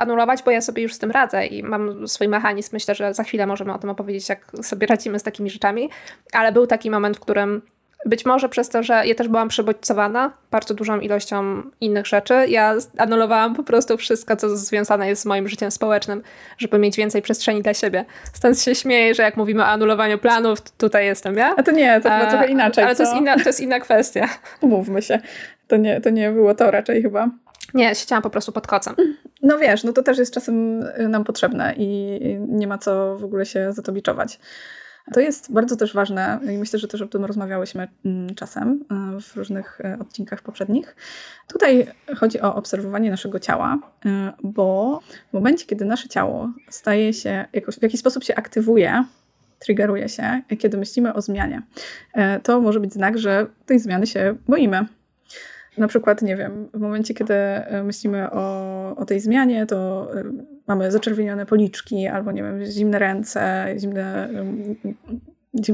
anulować, 0.00 0.42
bo 0.42 0.50
ja 0.50 0.60
sobie 0.60 0.82
już 0.82 0.94
z 0.94 0.98
tym 0.98 1.10
radzę 1.10 1.46
i 1.46 1.62
mam 1.62 2.08
swój 2.08 2.28
mechanizm. 2.28 2.70
Myślę, 2.72 2.94
że 2.94 3.14
za 3.14 3.22
chwilę 3.22 3.46
możemy 3.46 3.72
o 3.72 3.78
tym 3.78 3.90
opowiedzieć, 3.90 4.28
jak 4.28 4.52
sobie 4.62 4.86
radzimy 4.86 5.18
z 5.18 5.22
takimi 5.22 5.50
rzeczami. 5.50 5.90
Ale 6.32 6.52
był 6.52 6.66
taki 6.66 6.90
moment, 6.90 7.16
w 7.16 7.20
którym 7.20 7.62
być 8.06 8.26
może 8.26 8.48
przez 8.48 8.68
to, 8.68 8.82
że 8.82 9.06
ja 9.06 9.14
też 9.14 9.28
byłam 9.28 9.48
przebodźcowana 9.48 10.32
bardzo 10.50 10.74
dużą 10.74 11.00
ilością 11.00 11.62
innych 11.80 12.06
rzeczy. 12.06 12.34
Ja 12.48 12.74
anulowałam 12.98 13.54
po 13.54 13.62
prostu 13.62 13.96
wszystko, 13.96 14.36
co 14.36 14.56
związane 14.56 15.08
jest 15.08 15.22
z 15.22 15.26
moim 15.26 15.48
życiem 15.48 15.70
społecznym, 15.70 16.22
żeby 16.58 16.78
mieć 16.78 16.96
więcej 16.96 17.22
przestrzeni 17.22 17.62
dla 17.62 17.74
siebie. 17.74 18.04
Stąd 18.32 18.60
się 18.60 18.74
śmieję, 18.74 19.14
że 19.14 19.22
jak 19.22 19.36
mówimy 19.36 19.62
o 19.62 19.66
anulowaniu 19.66 20.18
planów, 20.18 20.60
tutaj 20.60 21.06
jestem 21.06 21.36
ja. 21.36 21.54
A 21.56 21.62
to 21.62 21.70
nie, 21.70 22.00
to 22.00 22.10
chyba 22.10 22.26
trochę 22.26 22.48
inaczej. 22.48 22.84
Ale 22.84 22.96
to 22.96 23.02
jest, 23.02 23.16
inna, 23.16 23.36
to 23.36 23.48
jest 23.48 23.60
inna 23.60 23.80
kwestia. 23.80 24.28
Umówmy 24.60 25.02
się. 25.02 25.20
To 25.68 25.76
nie, 25.76 26.00
to 26.00 26.10
nie 26.10 26.30
było 26.30 26.54
to 26.54 26.70
raczej 26.70 27.02
chyba. 27.02 27.28
Nie, 27.74 27.94
siedziałam 27.94 28.22
po 28.22 28.30
prostu 28.30 28.52
pod 28.52 28.66
kocem. 28.66 28.94
No 29.42 29.58
wiesz, 29.58 29.84
no 29.84 29.92
to 29.92 30.02
też 30.02 30.18
jest 30.18 30.34
czasem 30.34 30.84
nam 31.08 31.24
potrzebne 31.24 31.74
i 31.76 32.18
nie 32.48 32.66
ma 32.66 32.78
co 32.78 33.16
w 33.16 33.24
ogóle 33.24 33.46
się 33.46 33.72
za 33.72 33.82
to 33.82 33.92
biczować. 33.92 34.38
To 35.12 35.20
jest 35.20 35.52
bardzo 35.52 35.76
też 35.76 35.94
ważne 35.94 36.40
i 36.54 36.58
myślę, 36.58 36.78
że 36.78 36.88
też 36.88 37.02
o 37.02 37.06
tym 37.06 37.24
rozmawiałyśmy 37.24 37.88
mm, 38.04 38.34
czasem 38.34 38.84
e, 38.90 39.20
w 39.20 39.36
różnych 39.36 39.80
e, 39.80 39.98
odcinkach 40.00 40.42
poprzednich. 40.42 40.96
Tutaj 41.48 41.86
chodzi 42.16 42.40
o 42.40 42.54
obserwowanie 42.54 43.10
naszego 43.10 43.40
ciała, 43.40 43.78
bo 44.42 45.00
w 45.30 45.32
momencie, 45.32 45.66
kiedy 45.66 45.84
nasze 45.84 46.08
ciało 46.08 46.52
staje 46.70 47.12
się, 47.12 47.44
jakoś, 47.52 47.74
w 47.74 47.82
jakiś 47.82 48.00
sposób 48.00 48.24
się 48.24 48.34
aktywuje, 48.34 49.04
triggeruje 49.58 50.08
się, 50.08 50.42
kiedy 50.58 50.76
myślimy 50.76 51.14
o 51.14 51.22
zmianie, 51.22 51.62
to 52.42 52.60
może 52.60 52.80
być 52.80 52.92
znak, 52.92 53.18
że 53.18 53.46
tej 53.66 53.78
zmiany 53.78 54.06
się 54.06 54.36
boimy. 54.48 54.86
Na 55.78 55.88
przykład, 55.88 56.22
nie 56.22 56.36
wiem, 56.36 56.68
w 56.74 56.80
momencie, 56.80 57.14
kiedy 57.14 57.34
myślimy 57.84 58.30
o, 58.30 58.96
o 58.96 59.04
tej 59.04 59.20
zmianie, 59.20 59.66
to 59.66 60.08
mamy 60.66 60.92
zaczerwienione 60.92 61.46
policzki, 61.46 62.06
albo 62.06 62.32
nie 62.32 62.42
wiem, 62.42 62.64
zimne 62.66 62.98
ręce, 62.98 63.66
zimne, 63.78 64.28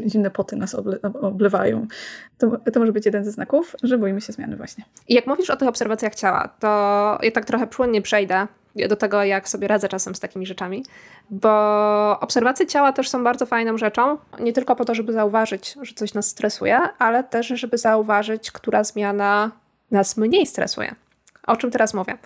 zimne 0.06 0.30
poty 0.30 0.56
nas 0.56 0.76
oblewają. 1.20 1.86
To, 2.38 2.58
to 2.72 2.80
może 2.80 2.92
być 2.92 3.06
jeden 3.06 3.24
ze 3.24 3.30
znaków, 3.30 3.76
że 3.82 3.98
boimy 3.98 4.20
się 4.20 4.32
zmiany 4.32 4.56
właśnie. 4.56 4.84
Jak 5.08 5.26
mówisz 5.26 5.50
o 5.50 5.56
tych 5.56 5.68
obserwacjach 5.68 6.14
ciała, 6.14 6.48
to 6.60 6.68
ja 7.22 7.30
tak 7.30 7.44
trochę 7.44 7.66
płynnie 7.66 8.02
przejdę 8.02 8.46
do 8.88 8.96
tego, 8.96 9.24
jak 9.24 9.48
sobie 9.48 9.68
radzę 9.68 9.88
czasem 9.88 10.14
z 10.14 10.20
takimi 10.20 10.46
rzeczami, 10.46 10.84
bo 11.30 11.50
obserwacje 12.20 12.66
ciała 12.66 12.92
też 12.92 13.08
są 13.08 13.24
bardzo 13.24 13.46
fajną 13.46 13.78
rzeczą, 13.78 14.18
nie 14.40 14.52
tylko 14.52 14.76
po 14.76 14.84
to, 14.84 14.94
żeby 14.94 15.12
zauważyć, 15.12 15.76
że 15.82 15.94
coś 15.94 16.14
nas 16.14 16.26
stresuje, 16.26 16.78
ale 16.98 17.24
też, 17.24 17.46
żeby 17.46 17.78
zauważyć, 17.78 18.50
która 18.50 18.84
zmiana 18.84 19.50
nas 19.94 20.16
mniej 20.16 20.46
stresuje. 20.46 20.94
O 21.46 21.56
czym 21.56 21.70
teraz 21.70 21.94
mówię? 21.94 22.18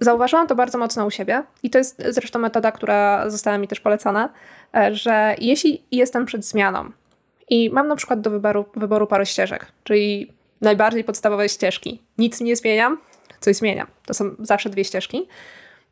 Zauważyłam 0.00 0.46
to 0.46 0.54
bardzo 0.54 0.78
mocno 0.78 1.06
u 1.06 1.10
siebie 1.10 1.42
i 1.62 1.70
to 1.70 1.78
jest 1.78 2.02
zresztą 2.08 2.38
metoda, 2.38 2.72
która 2.72 3.30
została 3.30 3.58
mi 3.58 3.68
też 3.68 3.80
polecana, 3.80 4.28
e, 4.76 4.94
że 4.94 5.34
jeśli 5.38 5.82
jestem 5.92 6.26
przed 6.26 6.44
zmianą 6.44 6.90
i 7.48 7.70
mam 7.70 7.88
na 7.88 7.96
przykład 7.96 8.20
do 8.20 8.30
wyboru, 8.30 8.64
wyboru 8.76 9.06
parę 9.06 9.26
ścieżek, 9.26 9.66
czyli 9.84 10.32
najbardziej 10.60 11.04
podstawowe 11.04 11.48
ścieżki, 11.48 12.02
nic 12.18 12.40
nie 12.40 12.56
zmieniam, 12.56 12.98
coś 13.40 13.56
zmieniam, 13.56 13.86
to 14.06 14.14
są 14.14 14.30
zawsze 14.38 14.70
dwie 14.70 14.84
ścieżki, 14.84 15.28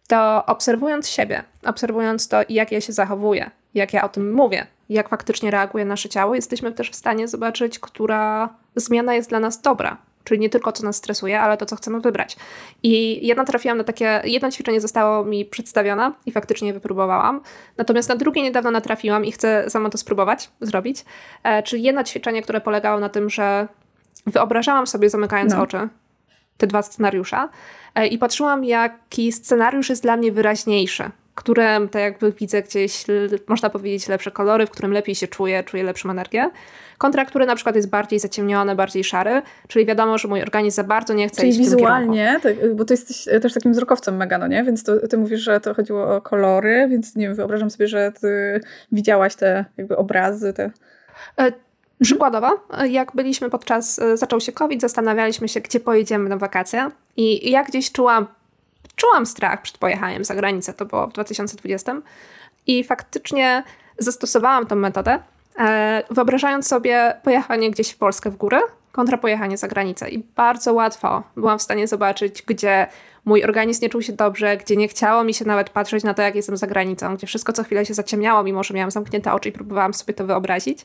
to 0.09 0.47
obserwując 0.47 1.09
siebie, 1.09 1.45
obserwując 1.65 2.29
to, 2.29 2.37
jak 2.49 2.73
ja 2.73 2.81
się 2.81 2.93
zachowuję, 2.93 3.51
jak 3.75 3.93
ja 3.93 4.05
o 4.05 4.09
tym 4.09 4.33
mówię, 4.33 4.67
jak 4.89 5.09
faktycznie 5.09 5.51
reaguje 5.51 5.85
nasze 5.85 6.09
ciało, 6.09 6.35
jesteśmy 6.35 6.73
też 6.73 6.91
w 6.91 6.95
stanie 6.95 7.29
zobaczyć, 7.29 7.79
która 7.79 8.49
zmiana 8.77 9.15
jest 9.15 9.29
dla 9.29 9.41
nas 9.41 9.61
dobra, 9.61 9.97
Czyli 10.27 10.41
nie 10.41 10.51
tylko 10.51 10.73
co 10.73 10.85
nas 10.85 10.97
stresuje, 10.97 11.41
ale 11.41 11.57
to, 11.57 11.67
co 11.67 11.77
chcemy 11.77 12.01
wybrać. 12.01 12.37
I 12.83 13.27
jedna 13.27 13.45
trafiłam 13.45 13.79
na 13.79 13.85
takie, 13.85 14.23
jedno 14.25 14.51
ćwiczenie 14.51 14.81
zostało 14.81 15.25
mi 15.25 15.45
przedstawione 15.45 16.13
i 16.27 16.33
faktycznie 16.33 16.73
wypróbowałam. 16.73 17.41
Natomiast 17.77 18.09
na 18.09 18.17
drugie 18.17 18.43
niedawno 18.43 18.71
natrafiłam 18.71 19.25
i 19.25 19.33
chcę 19.33 19.71
sama 19.71 19.91
to 19.91 19.99
spróbować 19.99 20.51
zrobić. 20.61 21.05
E, 21.43 21.63
czyli 21.63 21.83
jedno 21.83 22.05
ćwiczenie, 22.05 22.43
które 22.43 22.61
polegało 22.61 23.01
na 23.01 23.09
tym, 23.09 23.31
że 23.31 23.69
wyobrażałam 24.27 24.87
sobie, 24.87 25.11
zamykając 25.11 25.53
no. 25.53 25.63
oczy, 25.63 25.89
te 26.57 26.67
dwa 26.67 26.83
scenariusze 26.83 27.49
i 28.11 28.19
patrzyłam, 28.19 28.65
jaki 28.65 29.33
scenariusz 29.33 29.91
jest 29.91 30.03
dla 30.03 30.17
mnie 30.17 30.33
wyraźniejszy 30.33 31.11
którym 31.37 31.89
tak 31.89 32.03
jakby 32.03 32.33
widzę 32.33 32.63
gdzieś, 32.63 33.05
można 33.49 33.71
powiedzieć, 33.71 34.09
lepsze 34.09 34.31
kolory, 34.31 34.67
w 34.67 34.71
którym 34.71 34.93
lepiej 34.93 35.15
się 35.15 35.29
czuję, 35.29 35.65
czuję 35.65 35.83
lepszą 35.83 36.11
energię. 36.11 36.51
Kontra, 36.99 37.25
który 37.25 37.47
na 37.47 37.55
przykład 37.55 37.77
jest 37.77 37.89
bardziej 37.89 38.19
zaciemniony, 38.19 38.75
bardziej 38.75 39.05
szary, 39.05 39.43
czyli 39.69 39.87
wiadomo, 39.87 40.19
że 40.19 40.29
mój 40.29 40.43
organizm 40.43 40.77
za 40.77 40.85
bardzo 40.85 41.15
nie 41.15 41.29
chce 41.29 41.37
czyli 41.37 41.49
iść 41.49 41.59
wizualnie, 41.59 42.41
tak, 42.43 42.75
bo 42.75 42.85
ty 42.85 42.95
jesteś 42.95 43.29
też 43.43 43.55
takim 43.55 43.73
wzrokowcem 43.73 44.17
mega, 44.17 44.39
no 44.39 44.47
nie? 44.47 44.65
Więc 44.65 44.85
to, 44.85 45.09
ty 45.09 45.19
mówisz, 45.19 45.41
że 45.41 45.61
to 45.61 45.75
chodziło 45.75 46.17
o 46.17 46.21
kolory, 46.21 46.87
więc 46.91 47.17
nie 47.17 47.27
wiem, 47.27 47.35
wyobrażam 47.35 47.71
sobie, 47.71 47.89
że 47.89 48.13
ty 48.21 48.61
widziałaś 48.93 49.35
te 49.35 49.65
jakby 49.77 49.97
obrazy, 49.97 50.53
te... 50.53 50.71
E, 51.39 51.53
przykładowo, 52.03 52.61
jak 52.89 53.13
byliśmy 53.15 53.51
podczas, 53.51 53.99
e, 53.99 54.17
zaczął 54.17 54.41
się 54.41 54.53
COVID, 54.53 54.81
zastanawialiśmy 54.81 55.49
się, 55.49 55.61
gdzie 55.61 55.81
pojedziemy 55.81 56.29
na 56.29 56.37
wakacje 56.37 56.89
i 57.17 57.51
ja 57.51 57.65
gdzieś 57.65 57.93
czułam 57.93 58.27
czułam 58.97 59.27
strach 59.27 59.63
przed 59.63 59.79
pojechaniem 59.79 60.25
za 60.25 60.35
granicę, 60.35 60.75
to 60.75 60.85
było 60.85 61.07
w 61.07 61.13
2020 61.13 61.97
i 62.67 62.85
faktycznie 62.85 63.63
zastosowałam 63.99 64.67
tę 64.67 64.75
metodę, 64.75 65.19
e, 65.59 66.03
wyobrażając 66.11 66.69
sobie 66.69 67.15
pojechanie 67.23 67.71
gdzieś 67.71 67.91
w 67.91 67.97
Polskę 67.97 68.31
w 68.31 68.37
górę 68.37 68.59
kontra 68.97 69.19
pojechanie 69.19 69.57
za 69.57 69.69
granicę 69.69 70.09
i 70.09 70.19
bardzo 70.37 70.75
łatwo 70.75 71.23
byłam 71.37 71.59
w 71.59 71.63
stanie 71.63 71.89
zobaczyć, 71.89 72.43
gdzie 72.43 72.87
mój 73.25 73.45
organizm 73.45 73.83
nie 73.83 73.89
czuł 73.89 74.03
się 74.03 74.13
dobrze, 74.13 74.57
gdzie 74.57 74.77
nie 74.77 74.89
chciało 74.89 75.25
mi 75.25 75.35
się 75.35 75.45
nawet 75.45 75.71
patrzeć 75.71 76.05
na 76.05 76.15
to, 76.15 76.23
jak 76.23 76.35
jestem 76.35 76.57
za 76.57 76.67
granicą, 76.67 77.17
gdzie 77.17 77.27
wszystko 77.27 77.53
co 77.53 77.65
chwilę 77.65 77.87
się 77.87 77.95
zaciemniało, 77.95 78.43
mimo 78.43 78.63
że 78.63 78.75
miałam 78.75 78.91
zamknięte 78.91 79.33
oczy 79.33 79.49
i 79.49 79.53
próbowałam 79.53 79.95
sobie 79.95 80.15
to 80.15 80.27
wyobrazić. 80.27 80.85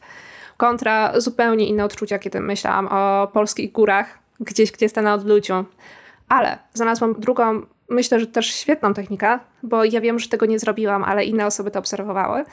Kontra 0.58 1.20
zupełnie 1.20 1.68
inne 1.68 1.86
odczucia, 1.86 2.20
kiedy 2.20 2.40
myślałam 2.40 2.88
o 2.88 3.28
polskich 3.34 3.72
górach, 3.72 4.20
gdzieś, 4.40 4.72
gdzie 4.72 4.86
jestem 4.86 5.04
na 5.04 5.14
odluciu. 5.14 5.66
Ale 6.30 6.58
znalazłam 6.74 7.14
drugą 7.20 7.62
myślę, 7.92 8.20
że 8.20 8.28
też 8.28 8.46
świetną 8.56 8.94
technikę, 8.94 9.40
bo 9.64 9.86
ja 9.86 10.02
wiem, 10.02 10.20
że 10.20 10.30
tego 10.30 10.46
nie 10.46 10.60
zrobiłam, 10.60 11.04
ale 11.04 11.26
inne 11.26 11.46
osoby 11.46 11.72
to 11.72 11.80
obserwowały, 11.80 12.44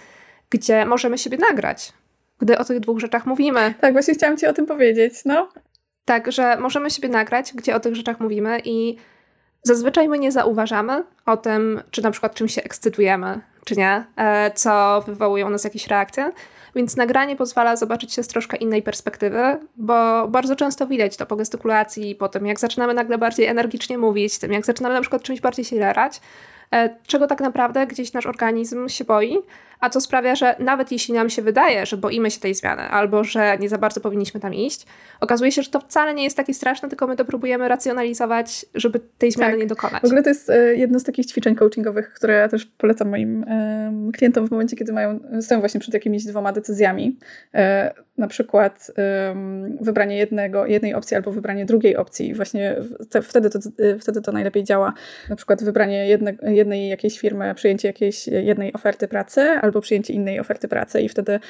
gdzie 0.50 0.86
możemy 0.86 1.18
siebie 1.18 1.38
nagrać, 1.38 1.92
gdy 2.38 2.58
o 2.58 2.64
tych 2.64 2.80
dwóch 2.80 2.98
rzeczach 2.98 3.26
mówimy. 3.26 3.74
Tak, 3.80 3.92
właśnie 3.92 4.14
chciałam 4.14 4.36
Ci 4.36 4.46
o 4.46 4.52
tym 4.52 4.66
powiedzieć, 4.66 5.14
no. 5.24 5.48
Tak, 6.04 6.32
że 6.32 6.56
możemy 6.56 6.90
siebie 6.90 7.08
nagrać, 7.08 7.52
gdzie 7.54 7.76
o 7.76 7.80
tych 7.80 7.96
rzeczach 7.96 8.20
mówimy 8.20 8.60
i 8.64 8.96
zazwyczaj 9.62 10.08
my 10.08 10.18
nie 10.18 10.32
zauważamy 10.32 11.04
o 11.26 11.36
tym, 11.36 11.82
czy 11.90 12.02
na 12.02 12.10
przykład 12.10 12.34
czym 12.34 12.48
się 12.48 12.62
ekscytujemy, 12.62 13.40
czy 13.64 13.76
nie, 13.76 14.04
e, 14.16 14.50
co 14.54 15.02
wywołują 15.06 15.46
u 15.46 15.50
nas 15.50 15.64
jakieś 15.64 15.86
reakcje. 15.86 16.32
Więc 16.78 16.96
nagranie 16.96 17.36
pozwala 17.36 17.76
zobaczyć 17.76 18.12
się 18.14 18.22
z 18.22 18.28
troszkę 18.28 18.56
innej 18.56 18.82
perspektywy, 18.82 19.42
bo 19.76 20.28
bardzo 20.28 20.56
często 20.56 20.86
widać 20.86 21.16
to 21.16 21.26
po 21.26 21.36
gestykulacji, 21.36 22.14
po 22.14 22.28
tym 22.28 22.46
jak 22.46 22.60
zaczynamy 22.60 22.94
nagle 22.94 23.18
bardziej 23.18 23.46
energicznie 23.46 23.98
mówić, 23.98 24.38
tym 24.38 24.52
jak 24.52 24.66
zaczynamy 24.66 24.94
na 24.94 25.00
przykład 25.00 25.22
czymś 25.22 25.40
bardziej 25.40 25.64
się 25.64 25.76
jarać, 25.76 26.20
e, 26.72 26.96
czego 27.06 27.26
tak 27.26 27.40
naprawdę 27.40 27.86
gdzieś 27.86 28.12
nasz 28.12 28.26
organizm 28.26 28.88
się 28.88 29.04
boi, 29.04 29.38
a 29.80 29.90
to 29.90 30.00
sprawia, 30.00 30.34
że 30.34 30.56
nawet 30.58 30.92
jeśli 30.92 31.14
nam 31.14 31.30
się 31.30 31.42
wydaje, 31.42 31.86
że 31.86 31.96
boimy 31.96 32.30
się 32.30 32.40
tej 32.40 32.54
zmiany 32.54 32.82
albo 32.82 33.24
że 33.24 33.58
nie 33.60 33.68
za 33.68 33.78
bardzo 33.78 34.00
powinniśmy 34.00 34.40
tam 34.40 34.54
iść, 34.54 34.86
okazuje 35.20 35.52
się, 35.52 35.62
że 35.62 35.70
to 35.70 35.80
wcale 35.80 36.14
nie 36.14 36.24
jest 36.24 36.36
takie 36.36 36.54
straszne, 36.54 36.88
tylko 36.88 37.06
my 37.06 37.16
to 37.16 37.24
próbujemy 37.24 37.68
racjonalizować, 37.68 38.66
żeby 38.74 39.00
tej 39.18 39.32
zmiany 39.32 39.52
tak. 39.52 39.60
nie 39.60 39.66
dokonać. 39.66 40.02
W 40.02 40.04
ogóle 40.04 40.22
to 40.22 40.28
jest 40.28 40.50
e, 40.50 40.74
jedno 40.74 41.00
z 41.00 41.04
takich 41.04 41.26
ćwiczeń 41.26 41.54
coachingowych, 41.54 42.12
które 42.12 42.34
ja 42.34 42.48
też 42.48 42.66
polecam 42.66 43.08
moim 43.08 43.44
um, 43.48 44.12
klientom 44.12 44.48
w 44.48 44.50
momencie, 44.50 44.76
kiedy 44.76 44.92
mają, 44.92 45.20
stoją 45.40 45.60
właśnie 45.60 45.80
przed 45.80 45.94
jakimiś 45.94 46.24
dwoma 46.24 46.52
decyzjami. 46.52 47.18
E, 47.54 47.94
na 48.18 48.28
przykład 48.28 48.92
wybranie 49.80 50.16
jednego, 50.16 50.66
jednej 50.66 50.94
opcji 50.94 51.16
albo 51.16 51.32
wybranie 51.32 51.66
drugiej 51.66 51.96
opcji. 51.96 52.34
Właśnie 52.34 52.76
te, 53.10 53.22
wtedy, 53.22 53.50
to, 53.50 53.58
e, 53.78 53.98
wtedy 53.98 54.22
to 54.22 54.32
najlepiej 54.32 54.64
działa. 54.64 54.92
Na 55.30 55.36
przykład 55.36 55.64
wybranie 55.64 56.08
jedne, 56.08 56.34
jednej 56.42 56.88
jakiejś 56.88 57.18
firmy, 57.18 57.54
przyjęcie 57.54 57.88
jakiejś 57.88 58.26
jednej 58.26 58.72
oferty 58.72 59.08
pracy 59.08 59.40
albo 59.68 59.80
przyjęcie 59.80 60.12
innej 60.12 60.40
oferty 60.40 60.68
pracy 60.68 61.00
i 61.00 61.08
wtedy 61.08 61.40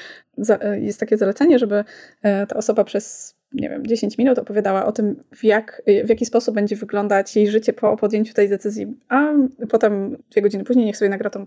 jest 0.79 0.99
takie 0.99 1.17
zalecenie, 1.17 1.59
żeby 1.59 1.83
e, 2.23 2.47
ta 2.47 2.55
osoba 2.55 2.83
przez 2.83 3.39
nie 3.53 3.69
wiem, 3.69 3.87
10 3.87 4.17
minut 4.17 4.39
opowiadała 4.39 4.85
o 4.85 4.91
tym, 4.91 5.15
w, 5.35 5.43
jak, 5.43 5.81
w 6.03 6.09
jaki 6.09 6.25
sposób 6.25 6.55
będzie 6.55 6.75
wyglądać 6.75 7.35
jej 7.35 7.51
życie 7.51 7.73
po 7.73 7.97
podjęciu 7.97 8.33
tej 8.33 8.49
decyzji, 8.49 8.97
a 9.07 9.33
potem 9.69 10.17
dwie 10.31 10.41
godziny 10.41 10.63
później 10.63 10.85
niech 10.85 10.97
sobie 10.97 11.09
nagra 11.09 11.29
tą, 11.29 11.45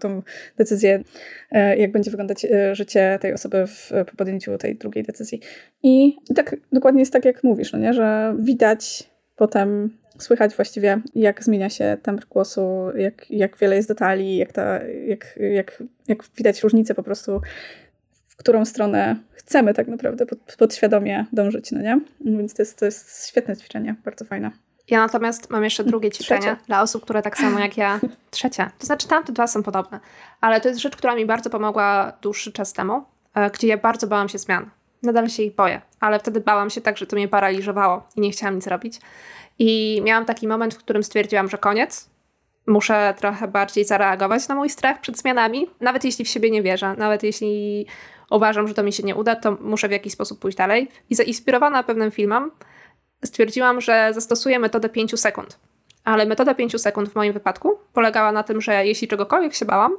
tą 0.00 0.22
decyzję, 0.56 1.02
e, 1.50 1.76
jak 1.76 1.92
będzie 1.92 2.10
wyglądać 2.10 2.44
e, 2.44 2.74
życie 2.74 3.18
tej 3.20 3.32
osoby 3.32 3.66
w, 3.66 3.90
po 4.06 4.16
podjęciu 4.16 4.58
tej 4.58 4.76
drugiej 4.76 5.04
decyzji. 5.04 5.40
I 5.82 6.16
tak 6.34 6.56
dokładnie 6.72 7.00
jest 7.00 7.12
tak, 7.12 7.24
jak 7.24 7.44
mówisz, 7.44 7.72
no 7.72 7.78
nie? 7.78 7.94
że 7.94 8.36
widać 8.38 9.10
potem 9.36 9.90
słychać 10.18 10.54
właściwie, 10.56 11.00
jak 11.14 11.44
zmienia 11.44 11.70
się 11.70 11.96
temper 12.02 12.26
głosu, 12.26 12.90
jak, 12.96 13.30
jak 13.30 13.58
wiele 13.58 13.76
jest 13.76 13.88
detali, 13.88 14.36
jak, 14.36 14.52
ta, 14.52 14.78
jak, 15.06 15.38
jak, 15.52 15.82
jak 16.08 16.18
widać 16.36 16.62
różnice 16.62 16.94
po 16.94 17.02
prostu, 17.02 17.40
w 18.28 18.36
którą 18.36 18.64
stronę 18.64 19.16
chcemy 19.32 19.74
tak 19.74 19.88
naprawdę 19.88 20.26
pod, 20.26 20.38
podświadomie 20.58 21.26
dążyć, 21.32 21.72
no 21.72 21.82
nie? 21.82 22.00
Więc 22.20 22.54
to 22.54 22.62
jest, 22.62 22.78
to 22.78 22.84
jest 22.84 23.28
świetne 23.28 23.56
ćwiczenie, 23.56 23.94
bardzo 24.04 24.24
fajne. 24.24 24.50
Ja 24.88 24.98
natomiast 24.98 25.50
mam 25.50 25.64
jeszcze 25.64 25.84
drugie 25.84 26.10
ćwiczenie 26.16 26.40
Trzecie. 26.40 26.56
dla 26.66 26.82
osób, 26.82 27.02
które 27.02 27.22
tak 27.22 27.38
samo 27.38 27.58
jak 27.58 27.76
ja. 27.76 28.00
Trzecie. 28.30 28.70
To 28.78 28.86
znaczy 28.86 29.08
tamte 29.08 29.32
dwa 29.32 29.46
są 29.46 29.62
podobne. 29.62 30.00
Ale 30.40 30.60
to 30.60 30.68
jest 30.68 30.80
rzecz, 30.80 30.96
która 30.96 31.14
mi 31.14 31.26
bardzo 31.26 31.50
pomogła 31.50 32.12
dłuższy 32.22 32.52
czas 32.52 32.72
temu, 32.72 33.02
e, 33.34 33.50
gdzie 33.50 33.68
ja 33.68 33.76
bardzo 33.76 34.06
bałam 34.06 34.28
się 34.28 34.38
zmian. 34.38 34.70
Nadal 35.06 35.28
się 35.28 35.42
ich 35.42 35.54
boję, 35.54 35.80
ale 36.00 36.18
wtedy 36.18 36.40
bałam 36.40 36.70
się 36.70 36.80
tak, 36.80 36.98
że 36.98 37.06
to 37.06 37.16
mnie 37.16 37.28
paraliżowało 37.28 38.06
i 38.16 38.20
nie 38.20 38.30
chciałam 38.30 38.54
nic 38.54 38.66
robić. 38.66 39.00
I 39.58 40.00
miałam 40.04 40.24
taki 40.24 40.48
moment, 40.48 40.74
w 40.74 40.78
którym 40.78 41.02
stwierdziłam, 41.02 41.48
że 41.48 41.58
koniec. 41.58 42.10
Muszę 42.66 43.14
trochę 43.18 43.48
bardziej 43.48 43.84
zareagować 43.84 44.48
na 44.48 44.54
mój 44.54 44.70
strach 44.70 45.00
przed 45.00 45.18
zmianami, 45.18 45.70
nawet 45.80 46.04
jeśli 46.04 46.24
w 46.24 46.28
siebie 46.28 46.50
nie 46.50 46.62
wierzę, 46.62 46.94
nawet 46.98 47.22
jeśli 47.22 47.86
uważam, 48.30 48.68
że 48.68 48.74
to 48.74 48.82
mi 48.82 48.92
się 48.92 49.02
nie 49.02 49.14
uda, 49.14 49.36
to 49.36 49.56
muszę 49.60 49.88
w 49.88 49.90
jakiś 49.90 50.12
sposób 50.12 50.40
pójść 50.40 50.58
dalej. 50.58 50.88
I 51.10 51.14
zainspirowana 51.14 51.82
pewnym 51.82 52.10
filmem, 52.10 52.50
stwierdziłam, 53.24 53.80
że 53.80 54.10
zastosuję 54.14 54.58
metodę 54.58 54.88
5 54.88 55.20
sekund. 55.20 55.58
Ale 56.04 56.26
metoda 56.26 56.54
5 56.54 56.80
sekund 56.80 57.08
w 57.08 57.14
moim 57.14 57.32
wypadku 57.32 57.78
polegała 57.92 58.32
na 58.32 58.42
tym, 58.42 58.60
że 58.60 58.86
jeśli 58.86 59.08
czegokolwiek 59.08 59.54
się 59.54 59.64
bałam, 59.64 59.92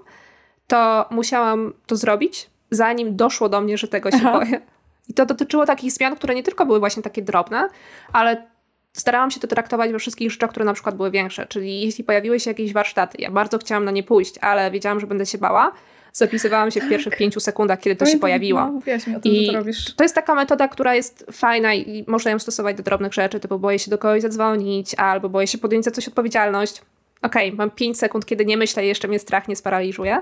to 0.67 1.05
musiałam 1.11 1.73
to 1.85 1.95
zrobić, 1.95 2.49
zanim 2.71 3.15
doszło 3.15 3.49
do 3.49 3.61
mnie, 3.61 3.77
że 3.77 3.87
tego 3.87 4.11
się 4.11 4.17
Aha. 4.17 4.39
boję. 4.39 4.61
I 5.09 5.13
to 5.13 5.25
dotyczyło 5.25 5.65
takich 5.65 5.91
zmian, 5.91 6.15
które 6.15 6.35
nie 6.35 6.43
tylko 6.43 6.65
były 6.65 6.79
właśnie 6.79 7.03
takie 7.03 7.21
drobne, 7.21 7.69
ale 8.13 8.47
starałam 8.93 9.31
się 9.31 9.39
to 9.39 9.47
traktować 9.47 9.91
we 9.91 9.99
wszystkich 9.99 10.31
rzeczach, 10.31 10.49
które 10.49 10.65
na 10.65 10.73
przykład 10.73 10.95
były 10.95 11.11
większe. 11.11 11.45
Czyli 11.45 11.81
jeśli 11.81 12.03
pojawiły 12.03 12.39
się 12.39 12.49
jakieś 12.49 12.73
warsztaty, 12.73 13.17
ja 13.21 13.31
bardzo 13.31 13.57
chciałam 13.57 13.85
na 13.85 13.91
nie 13.91 14.03
pójść, 14.03 14.35
ale 14.41 14.71
wiedziałam, 14.71 14.99
że 14.99 15.07
będę 15.07 15.25
się 15.25 15.37
bała, 15.37 15.71
zapisywałam 16.13 16.71
się 16.71 16.81
w 16.81 16.89
pierwszych 16.89 17.17
pięciu 17.17 17.39
sekundach, 17.39 17.79
kiedy 17.79 17.95
to 17.95 18.05
się 18.05 18.19
pojawiło. 18.19 18.59
No, 18.59 18.71
mi 19.07 19.15
o 19.15 19.19
tym, 19.19 19.31
I 19.31 19.47
to 19.47 19.53
robisz. 19.53 19.95
To 19.95 20.03
jest 20.03 20.15
taka 20.15 20.35
metoda, 20.35 20.67
która 20.67 20.95
jest 20.95 21.25
fajna 21.31 21.73
i 21.73 22.05
można 22.07 22.31
ją 22.31 22.39
stosować 22.39 22.77
do 22.77 22.83
drobnych 22.83 23.13
rzeczy, 23.13 23.39
typu 23.39 23.59
boję 23.59 23.79
się 23.79 23.91
do 23.91 23.97
kogoś 23.97 24.21
zadzwonić, 24.21 24.95
albo 24.95 25.29
boję 25.29 25.47
się 25.47 25.57
podjąć 25.57 25.85
za 25.85 25.91
coś 25.91 26.07
odpowiedzialność. 26.07 26.81
Okej, 27.21 27.47
okay, 27.47 27.57
mam 27.57 27.71
5 27.71 27.97
sekund, 27.97 28.25
kiedy 28.25 28.45
nie 28.45 28.57
myślę 28.57 28.85
i 28.85 28.87
jeszcze 28.87 29.07
mnie 29.07 29.19
strach 29.19 29.47
nie 29.47 29.55
sparaliżuje, 29.55 30.21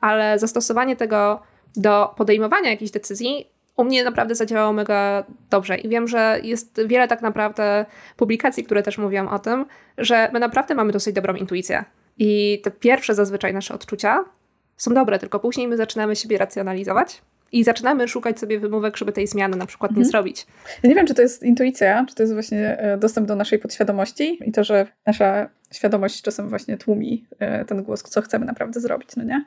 ale 0.00 0.38
zastosowanie 0.38 0.96
tego 0.96 1.42
do 1.76 2.14
podejmowania 2.16 2.70
jakichś 2.70 2.90
decyzji 2.90 3.46
u 3.76 3.84
mnie 3.84 4.04
naprawdę 4.04 4.34
zadziałało 4.34 4.72
mega 4.72 5.24
dobrze 5.50 5.76
i 5.76 5.88
wiem, 5.88 6.08
że 6.08 6.40
jest 6.42 6.80
wiele 6.86 7.08
tak 7.08 7.22
naprawdę 7.22 7.86
publikacji, 8.16 8.64
które 8.64 8.82
też 8.82 8.98
mówią 8.98 9.28
o 9.28 9.38
tym, 9.38 9.66
że 9.98 10.30
my 10.32 10.40
naprawdę 10.40 10.74
mamy 10.74 10.92
dosyć 10.92 11.14
dobrą 11.14 11.34
intuicję. 11.34 11.84
I 12.18 12.60
te 12.64 12.70
pierwsze 12.70 13.14
zazwyczaj 13.14 13.54
nasze 13.54 13.74
odczucia 13.74 14.24
są 14.76 14.94
dobre, 14.94 15.18
tylko 15.18 15.40
później 15.40 15.68
my 15.68 15.76
zaczynamy 15.76 16.16
siebie 16.16 16.38
racjonalizować 16.38 17.22
i 17.52 17.64
zaczynamy 17.64 18.08
szukać 18.08 18.38
sobie 18.38 18.60
wymówek, 18.60 18.96
żeby 18.96 19.12
tej 19.12 19.26
zmiany 19.26 19.56
na 19.56 19.66
przykład 19.66 19.90
mhm. 19.90 20.02
nie 20.04 20.10
zrobić. 20.10 20.46
Ja 20.82 20.88
nie 20.88 20.94
wiem, 20.94 21.06
czy 21.06 21.14
to 21.14 21.22
jest 21.22 21.42
intuicja, 21.42 22.04
czy 22.08 22.14
to 22.14 22.22
jest 22.22 22.32
właśnie 22.32 22.78
e, 22.78 22.98
dostęp 22.98 23.28
do 23.28 23.36
naszej 23.36 23.58
podświadomości 23.58 24.38
i 24.48 24.52
to, 24.52 24.64
że 24.64 24.86
nasza 25.06 25.48
świadomość 25.72 26.22
czasem 26.22 26.48
właśnie 26.48 26.76
tłumi 26.76 27.26
e, 27.38 27.64
ten 27.64 27.82
głos, 27.82 28.02
co 28.02 28.22
chcemy 28.22 28.46
naprawdę 28.46 28.80
zrobić, 28.80 29.16
no 29.16 29.24
nie? 29.24 29.44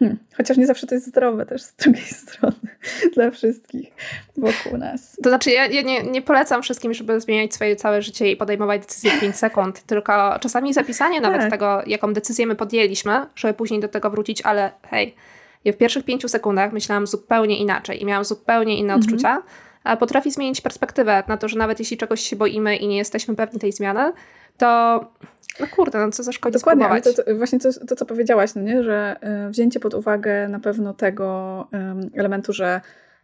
Hmm. 0.00 0.18
Chociaż 0.36 0.56
nie 0.56 0.66
zawsze 0.66 0.86
to 0.86 0.94
jest 0.94 1.06
zdrowe 1.06 1.46
też 1.46 1.62
z 1.62 1.76
drugiej 1.76 2.04
strony 2.26 2.56
dla 3.14 3.30
wszystkich 3.30 3.92
wokół 4.36 4.78
nas. 4.78 5.16
To 5.22 5.30
znaczy, 5.30 5.50
ja, 5.50 5.66
ja 5.66 5.82
nie, 5.82 6.02
nie, 6.02 6.22
polecam 6.22 6.62
wszystkim, 6.62 6.94
żeby 6.94 7.20
zmieniać 7.20 7.54
swoje 7.54 7.76
całe 7.76 8.02
życie 8.02 8.30
i 8.30 8.36
podejmować 8.36 8.80
decyzje 8.80 9.10
w 9.10 9.20
5 9.20 9.36
sekund, 9.46 9.82
tylko 9.82 10.38
czasami 10.40 10.74
zapisanie 10.74 11.20
nawet 11.20 11.40
tak. 11.40 11.50
tego, 11.50 11.82
jaką 11.86 12.12
decyzję 12.12 12.46
my 12.46 12.54
podjęliśmy, 12.54 13.26
żeby 13.36 13.54
później 13.54 13.80
do 13.80 13.88
tego 13.88 14.10
wrócić, 14.10 14.42
ale 14.42 14.72
hej, 14.90 15.14
ja 15.64 15.72
w 15.72 15.76
pierwszych 15.76 16.04
5 16.04 16.30
sekundach 16.30 16.72
myślałam 16.72 17.06
zupełnie 17.06 17.58
inaczej 17.58 18.02
i 18.02 18.06
miałam 18.06 18.24
zupełnie 18.24 18.78
inne 18.78 18.94
mhm. 18.94 19.00
odczucia, 19.00 19.42
a 19.84 19.96
potrafi 19.96 20.30
zmienić 20.30 20.60
perspektywę 20.60 21.22
na 21.28 21.36
to, 21.36 21.48
że 21.48 21.58
nawet 21.58 21.78
jeśli 21.78 21.96
czegoś 21.96 22.20
się 22.20 22.36
boimy 22.36 22.76
i 22.76 22.88
nie 22.88 22.96
jesteśmy 22.96 23.36
pewni 23.36 23.60
tej 23.60 23.72
zmiany, 23.72 24.12
to 24.60 25.00
no 25.60 25.66
kurde, 25.66 25.98
no 25.98 26.10
co 26.10 26.22
zaszkodzi 26.22 26.58
Dokładnie, 26.58 26.88
ale 26.88 27.02
to, 27.02 27.12
to, 27.12 27.36
właśnie 27.36 27.58
to, 27.58 27.86
to, 27.86 27.96
co 27.96 28.06
powiedziałaś, 28.06 28.54
no 28.54 28.62
nie? 28.62 28.82
że 28.82 29.16
y, 29.46 29.50
wzięcie 29.50 29.80
pod 29.80 29.94
uwagę 29.94 30.48
na 30.48 30.60
pewno 30.60 30.94
tego 30.94 31.68
um, 31.72 32.10
elementu, 32.14 32.52
że 32.52 32.80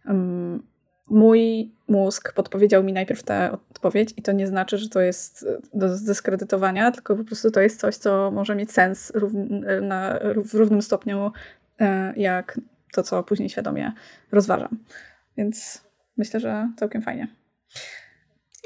um, 0.06 0.62
mój 1.10 1.72
mózg 1.88 2.32
podpowiedział 2.32 2.82
mi 2.82 2.92
najpierw 2.92 3.22
tę 3.22 3.56
odpowiedź 3.70 4.14
i 4.16 4.22
to 4.22 4.32
nie 4.32 4.46
znaczy, 4.46 4.78
że 4.78 4.88
to 4.88 5.00
jest 5.00 5.46
do 5.74 5.96
zdyskredytowania, 5.96 6.92
tylko 6.92 7.16
po 7.16 7.24
prostu 7.24 7.50
to 7.50 7.60
jest 7.60 7.80
coś, 7.80 7.96
co 7.96 8.30
może 8.30 8.56
mieć 8.56 8.72
sens 8.72 9.12
rów, 9.14 9.32
na, 9.82 10.18
w 10.44 10.54
równym 10.54 10.82
stopniu 10.82 11.32
y, 11.80 11.84
jak 12.16 12.60
to, 12.92 13.02
co 13.02 13.22
później 13.22 13.48
świadomie 13.48 13.92
rozważam. 14.32 14.78
Więc 15.36 15.84
myślę, 16.16 16.40
że 16.40 16.68
całkiem 16.76 17.02
fajnie. 17.02 17.28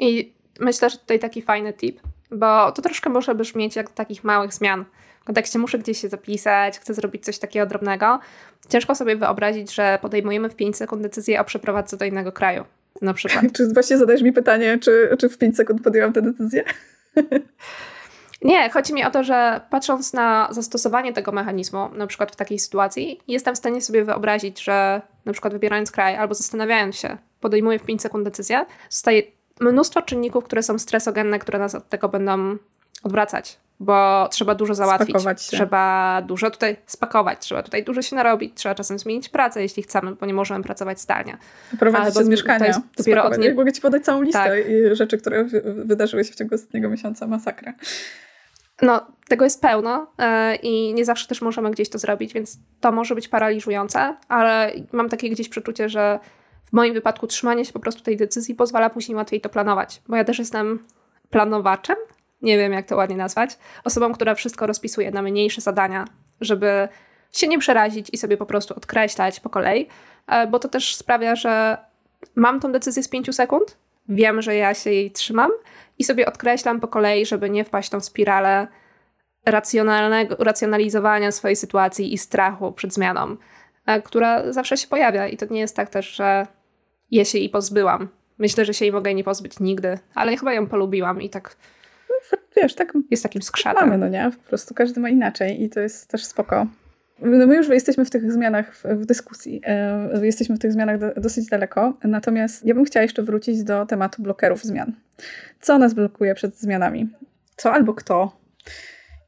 I 0.01 0.35
myślę, 0.61 0.91
że 0.91 0.99
tutaj 0.99 1.19
taki 1.19 1.43
fajny 1.43 1.73
tip, 1.73 2.01
bo 2.33 2.73
to 2.73 2.83
troszkę 2.83 3.11
może 3.11 3.35
brzmieć 3.35 3.77
jak 3.77 3.91
takich 3.91 4.25
małych 4.25 4.55
zmian. 4.55 4.85
W 5.21 5.25
kontekście 5.25 5.59
muszę 5.59 5.79
gdzieś 5.79 6.01
się 6.01 6.09
zapisać, 6.09 6.79
chcę 6.79 6.95
zrobić 6.95 7.25
coś 7.25 7.39
takiego 7.39 7.67
drobnego. 7.67 8.19
Ciężko 8.69 8.95
sobie 8.95 9.17
wyobrazić, 9.17 9.75
że 9.75 9.99
podejmujemy 10.03 10.49
w 10.49 10.57
5 10.57 10.77
sekund 10.77 11.03
decyzję 11.03 11.41
o 11.41 11.45
przeprowadzce 11.45 11.97
do 11.97 12.05
innego 12.05 12.33
kraju. 12.33 12.65
Na 13.03 13.15
przykład. 13.15 13.45
czy 13.57 13.73
właśnie 13.75 13.99
zadajesz 13.99 14.23
mi 14.23 14.33
pytanie, 14.33 14.79
czy, 14.79 15.17
czy 15.19 15.29
w 15.29 15.39
5 15.39 15.57
sekund 15.57 15.83
podjęłam 15.83 16.13
tę 16.13 16.23
decyzję? 16.23 16.65
Nie, 18.43 18.71
chodzi 18.71 18.95
mi 18.95 19.05
o 19.05 19.11
to, 19.11 19.25
że 19.25 19.61
patrząc 19.71 20.13
na 20.13 20.49
zastosowanie 20.51 21.13
tego 21.13 21.33
mechanizmu, 21.33 21.89
na 21.95 22.07
przykład 22.07 22.33
w 22.33 22.37
takiej 22.37 22.59
sytuacji, 22.59 23.21
jestem 23.29 23.55
w 23.55 23.59
stanie 23.59 23.81
sobie 23.81 24.05
wyobrazić, 24.05 24.63
że 24.63 25.03
na 25.25 25.33
przykład 25.33 25.53
wybierając 25.53 25.91
kraj 25.91 26.17
albo 26.17 26.35
zastanawiając 26.35 26.97
się, 26.97 27.17
podejmuję 27.41 27.79
w 27.79 27.83
5 27.83 28.03
sekund 28.03 28.25
decyzję, 28.25 28.67
zostaje 28.91 29.23
mnóstwo 29.61 30.03
czynników, 30.03 30.45
które 30.45 30.63
są 30.63 30.79
stresogenne, 30.79 31.39
które 31.39 31.59
nas 31.59 31.75
od 31.75 31.89
tego 31.89 32.09
będą 32.09 32.57
odwracać, 33.03 33.59
bo 33.81 34.29
trzeba 34.31 34.55
dużo 34.55 34.75
załatwić, 34.75 35.17
trzeba 35.37 36.23
dużo 36.27 36.51
tutaj 36.51 36.77
spakować, 36.87 37.39
trzeba 37.39 37.63
tutaj 37.63 37.85
dużo 37.85 38.03
się 38.03 38.17
narobić, 38.17 38.53
trzeba 38.55 38.75
czasem 38.75 38.99
zmienić 38.99 39.29
pracę, 39.29 39.63
jeśli 39.63 39.83
chcemy, 39.83 40.15
bo 40.15 40.27
nie 40.27 40.35
możemy 40.35 40.65
pracować 40.65 41.01
zdalnie. 41.01 41.39
Prowadzić 41.79 42.15
się 42.15 42.25
z 42.25 42.29
mieszkania, 42.29 42.83
dopiero 42.97 43.25
od 43.25 43.39
nie... 43.39 43.55
Mogę 43.55 43.73
ci 43.73 43.81
podać 43.81 44.05
całą 44.05 44.23
listę 44.23 44.39
tak. 44.39 44.97
rzeczy, 44.97 45.19
które 45.19 45.45
wydarzyły 45.65 46.25
się 46.25 46.33
w 46.33 46.37
ciągu 46.37 46.55
ostatniego 46.55 46.91
miesiąca, 46.91 47.27
masakra. 47.27 47.73
No, 48.83 49.07
tego 49.29 49.45
jest 49.45 49.63
pełno 49.63 50.07
yy, 50.19 50.57
i 50.57 50.95
nie 50.95 51.05
zawsze 51.05 51.29
też 51.29 51.43
możemy 51.43 51.71
gdzieś 51.71 51.89
to 51.89 51.99
zrobić, 51.99 52.33
więc 52.33 52.59
to 52.81 52.93
może 52.93 53.15
być 53.15 53.29
paraliżujące, 53.29 54.17
ale 54.29 54.73
mam 54.93 55.09
takie 55.09 55.31
gdzieś 55.31 55.49
przeczucie, 55.49 55.89
że 55.89 56.19
w 56.71 56.73
moim 56.73 56.95
wypadku 56.95 57.27
trzymanie 57.27 57.65
się 57.65 57.73
po 57.73 57.81
prostu 57.81 58.03
tej 58.03 58.17
decyzji 58.17 58.55
pozwala 58.55 58.91
później 58.91 59.17
łatwiej 59.17 59.41
to 59.41 59.49
planować, 59.49 60.03
bo 60.09 60.17
ja 60.17 60.25
też 60.25 60.39
jestem 60.39 60.87
planowaczem, 61.31 61.97
nie 62.43 62.59
wiem 62.59 62.73
jak 62.73 62.87
to 62.87 62.97
ładnie 62.97 63.17
nazwać, 63.17 63.59
osobą, 63.85 64.13
która 64.13 64.35
wszystko 64.35 64.67
rozpisuje 64.67 65.11
na 65.11 65.23
mniejsze 65.23 65.61
zadania, 65.61 66.05
żeby 66.41 66.89
się 67.33 67.49
nie 67.49 67.59
przerazić 67.59 68.09
i 68.13 68.19
sobie 68.19 68.37
po 68.37 68.47
prostu 68.47 68.75
odkreślać 68.75 69.41
po 69.41 69.51
kolei, 69.51 69.87
e, 70.27 70.47
bo 70.47 70.59
to 70.59 70.69
też 70.69 70.97
sprawia, 70.97 71.37
że 71.37 71.79
mam 72.35 72.61
tą 72.61 72.73
decyzję 72.73 73.03
z 73.03 73.09
5 73.09 73.35
sekund, 73.35 73.77
wiem, 74.09 74.43
że 74.43 74.57
ja 74.57 74.75
się 74.75 74.91
jej 74.93 75.11
trzymam 75.11 75.51
i 75.99 76.05
sobie 76.05 76.27
odkreślam 76.27 76.81
po 76.81 76.89
kolei, 76.89 77.27
żeby 77.27 77.51
nie 77.51 77.65
wpaść 77.65 77.89
w 77.89 77.93
tą 77.93 78.01
spiralę 78.01 78.67
racjonalnego, 79.47 80.37
racjonalizowania 80.39 81.33
swojej 81.33 81.57
sytuacji 81.57 82.15
i 82.15 82.19
strachu 82.19 82.73
przed 82.73 82.95
zmianą, 82.95 83.37
e, 83.87 84.03
która 84.03 84.53
zawsze 84.53 84.77
się 84.77 84.89
pojawia. 84.89 85.27
I 85.27 85.37
to 85.37 85.47
nie 85.51 85.61
jest 85.61 85.77
tak 85.77 85.91
też, 85.91 86.11
że 86.11 86.47
ja 87.11 87.25
się 87.25 87.39
jej 87.39 87.49
pozbyłam. 87.49 88.09
Myślę, 88.39 88.65
że 88.65 88.75
się 88.75 88.85
jej 88.85 88.93
mogę 88.93 89.15
nie 89.15 89.25
pozbyć 89.25 89.61
nigdy, 89.61 89.99
ale 90.15 90.37
chyba 90.37 90.53
ją 90.53 90.67
polubiłam 90.67 91.23
i 91.23 91.31
tak 91.31 91.57
no, 92.11 92.39
wiesz, 92.57 92.75
tak 92.75 92.93
jest 93.11 93.23
takim 93.23 93.43
skrzatem. 93.43 93.89
Mamy, 93.89 93.99
no 93.99 94.09
nie? 94.09 94.31
Po 94.43 94.49
prostu 94.49 94.75
każdy 94.75 95.01
ma 95.01 95.09
inaczej 95.09 95.63
i 95.63 95.69
to 95.69 95.81
jest 95.81 96.09
też 96.09 96.25
spoko. 96.25 96.67
No 97.23 97.47
my 97.47 97.57
już 97.57 97.69
jesteśmy 97.69 98.05
w 98.05 98.11
tych 98.11 98.33
zmianach 98.33 98.77
w, 98.85 99.07
dyskusji. 99.07 99.61
E, 99.65 100.27
jesteśmy 100.27 100.57
w 100.57 100.59
tych 100.59 100.73
zmianach 100.73 100.99
do, 100.99 101.21
dosyć 101.21 101.47
daleko. 101.47 101.93
Natomiast 102.05 102.65
ja 102.65 102.75
bym 102.75 102.85
chciała 102.85 103.03
jeszcze 103.03 103.23
wrócić 103.23 103.65
do 103.65 103.87
tematu 103.87 104.23
blokerów 104.23 104.63
zmian. 104.63 104.93
Co 105.61 105.79
nas 105.79 105.95
blokuje 105.95 106.35
przed 106.35 106.59
zmianami? 106.59 107.09
Co 107.57 107.73
albo 107.73 107.95
kto? 107.95 108.41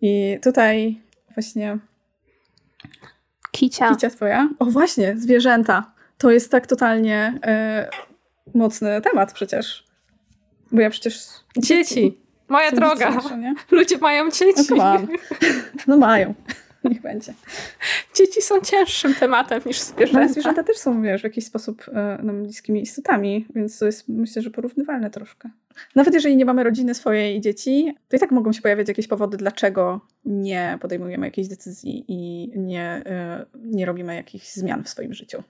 I 0.00 0.38
tutaj 0.42 1.00
właśnie. 1.34 1.78
Kicia. 3.50 3.90
Kicia 3.90 4.10
twoja. 4.10 4.48
O, 4.58 4.64
właśnie, 4.64 5.14
zwierzęta. 5.16 5.91
To 6.22 6.30
jest 6.30 6.50
tak 6.50 6.66
totalnie 6.66 7.38
e, 7.44 7.88
mocny 8.54 9.00
temat 9.00 9.32
przecież. 9.32 9.84
Bo 10.72 10.80
ja 10.80 10.90
przecież. 10.90 11.26
Dzieci. 11.58 12.18
Moja 12.48 12.70
droga. 12.70 13.18
Ludzie 13.70 13.98
mają 13.98 14.30
dzieci. 14.30 14.74
No, 14.76 14.98
no 15.86 15.96
mają. 15.96 16.34
Niech 16.84 17.02
będzie. 17.02 17.34
Dzieci 18.14 18.42
są 18.42 18.60
cięższym 18.60 19.14
tematem 19.14 19.62
niż 19.66 19.80
zwierzęta. 19.80 20.26
No, 20.26 20.32
zwierzęta 20.32 20.62
też 20.62 20.76
są, 20.76 21.02
wiesz, 21.02 21.20
w 21.20 21.24
jakiś 21.24 21.46
sposób 21.46 21.84
e, 21.88 22.18
nam 22.22 22.42
bliskimi 22.42 22.82
istotami, 22.82 23.46
więc 23.54 23.78
to 23.78 23.86
jest, 23.86 24.08
myślę, 24.08 24.42
że 24.42 24.50
porównywalne 24.50 25.10
troszkę. 25.10 25.50
Nawet 25.94 26.14
jeżeli 26.14 26.36
nie 26.36 26.44
mamy 26.44 26.64
rodziny 26.64 26.94
swojej 26.94 27.36
i 27.36 27.40
dzieci, 27.40 27.94
to 28.08 28.16
i 28.16 28.20
tak 28.20 28.30
mogą 28.30 28.52
się 28.52 28.62
pojawiać 28.62 28.88
jakieś 28.88 29.08
powody, 29.08 29.36
dlaczego 29.36 30.00
nie 30.24 30.78
podejmujemy 30.80 31.26
jakiejś 31.26 31.48
decyzji 31.48 32.04
i 32.08 32.50
nie, 32.56 33.02
e, 33.06 33.46
nie 33.54 33.86
robimy 33.86 34.14
jakichś 34.14 34.52
zmian 34.52 34.84
w 34.84 34.88
swoim 34.88 35.14
życiu. 35.14 35.42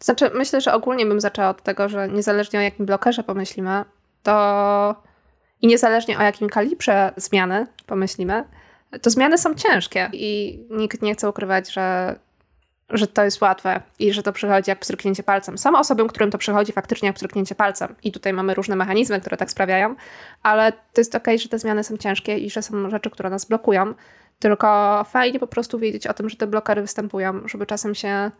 Znaczy, 0.00 0.30
myślę, 0.34 0.60
że 0.60 0.72
ogólnie 0.72 1.06
bym 1.06 1.20
zaczęła 1.20 1.48
od 1.48 1.62
tego, 1.62 1.88
że 1.88 2.08
niezależnie 2.08 2.58
o 2.58 2.62
jakim 2.62 2.86
blokerze 2.86 3.22
pomyślimy, 3.22 3.84
to 4.22 5.08
i 5.62 5.66
niezależnie 5.66 6.18
o 6.18 6.22
jakim 6.22 6.48
kalibrze 6.48 7.12
zmiany 7.16 7.66
pomyślimy, 7.86 8.44
to 9.02 9.10
zmiany 9.10 9.38
są 9.38 9.54
ciężkie 9.54 10.10
i 10.12 10.60
nikt 10.70 11.02
nie 11.02 11.14
chce 11.14 11.28
ukrywać, 11.28 11.72
że, 11.72 12.16
że 12.90 13.06
to 13.06 13.24
jest 13.24 13.40
łatwe 13.40 13.80
i 13.98 14.12
że 14.12 14.22
to 14.22 14.32
przychodzi 14.32 14.70
jak 14.70 14.78
pstryknięcie 14.78 15.22
palcem. 15.22 15.58
Są 15.58 15.78
osoby, 15.78 16.08
którym 16.08 16.30
to 16.30 16.38
przychodzi 16.38 16.72
faktycznie 16.72 17.06
jak 17.06 17.16
pstryknięcie 17.16 17.54
palcem 17.54 17.94
i 18.02 18.12
tutaj 18.12 18.32
mamy 18.32 18.54
różne 18.54 18.76
mechanizmy, 18.76 19.20
które 19.20 19.36
tak 19.36 19.50
sprawiają, 19.50 19.94
ale 20.42 20.72
to 20.72 21.00
jest 21.00 21.14
okej, 21.14 21.34
okay, 21.34 21.38
że 21.38 21.48
te 21.48 21.58
zmiany 21.58 21.84
są 21.84 21.96
ciężkie 21.96 22.38
i 22.38 22.50
że 22.50 22.62
są 22.62 22.90
rzeczy, 22.90 23.10
które 23.10 23.30
nas 23.30 23.44
blokują, 23.44 23.94
tylko 24.38 25.04
fajnie 25.10 25.40
po 25.40 25.46
prostu 25.46 25.78
wiedzieć 25.78 26.06
o 26.06 26.14
tym, 26.14 26.28
że 26.28 26.36
te 26.36 26.46
blokery 26.46 26.82
występują, 26.82 27.48
żeby 27.48 27.66
czasem 27.66 27.94
się 27.94 28.30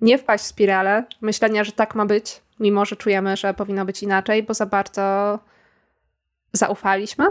nie 0.00 0.18
wpaść 0.18 0.44
w 0.44 0.46
spiralę 0.46 1.04
myślenia, 1.20 1.64
że 1.64 1.72
tak 1.72 1.94
ma 1.94 2.06
być, 2.06 2.42
mimo 2.60 2.84
że 2.84 2.96
czujemy, 2.96 3.36
że 3.36 3.54
powinno 3.54 3.84
być 3.84 4.02
inaczej, 4.02 4.42
bo 4.42 4.54
za 4.54 4.66
bardzo 4.66 5.38
zaufaliśmy 6.52 7.24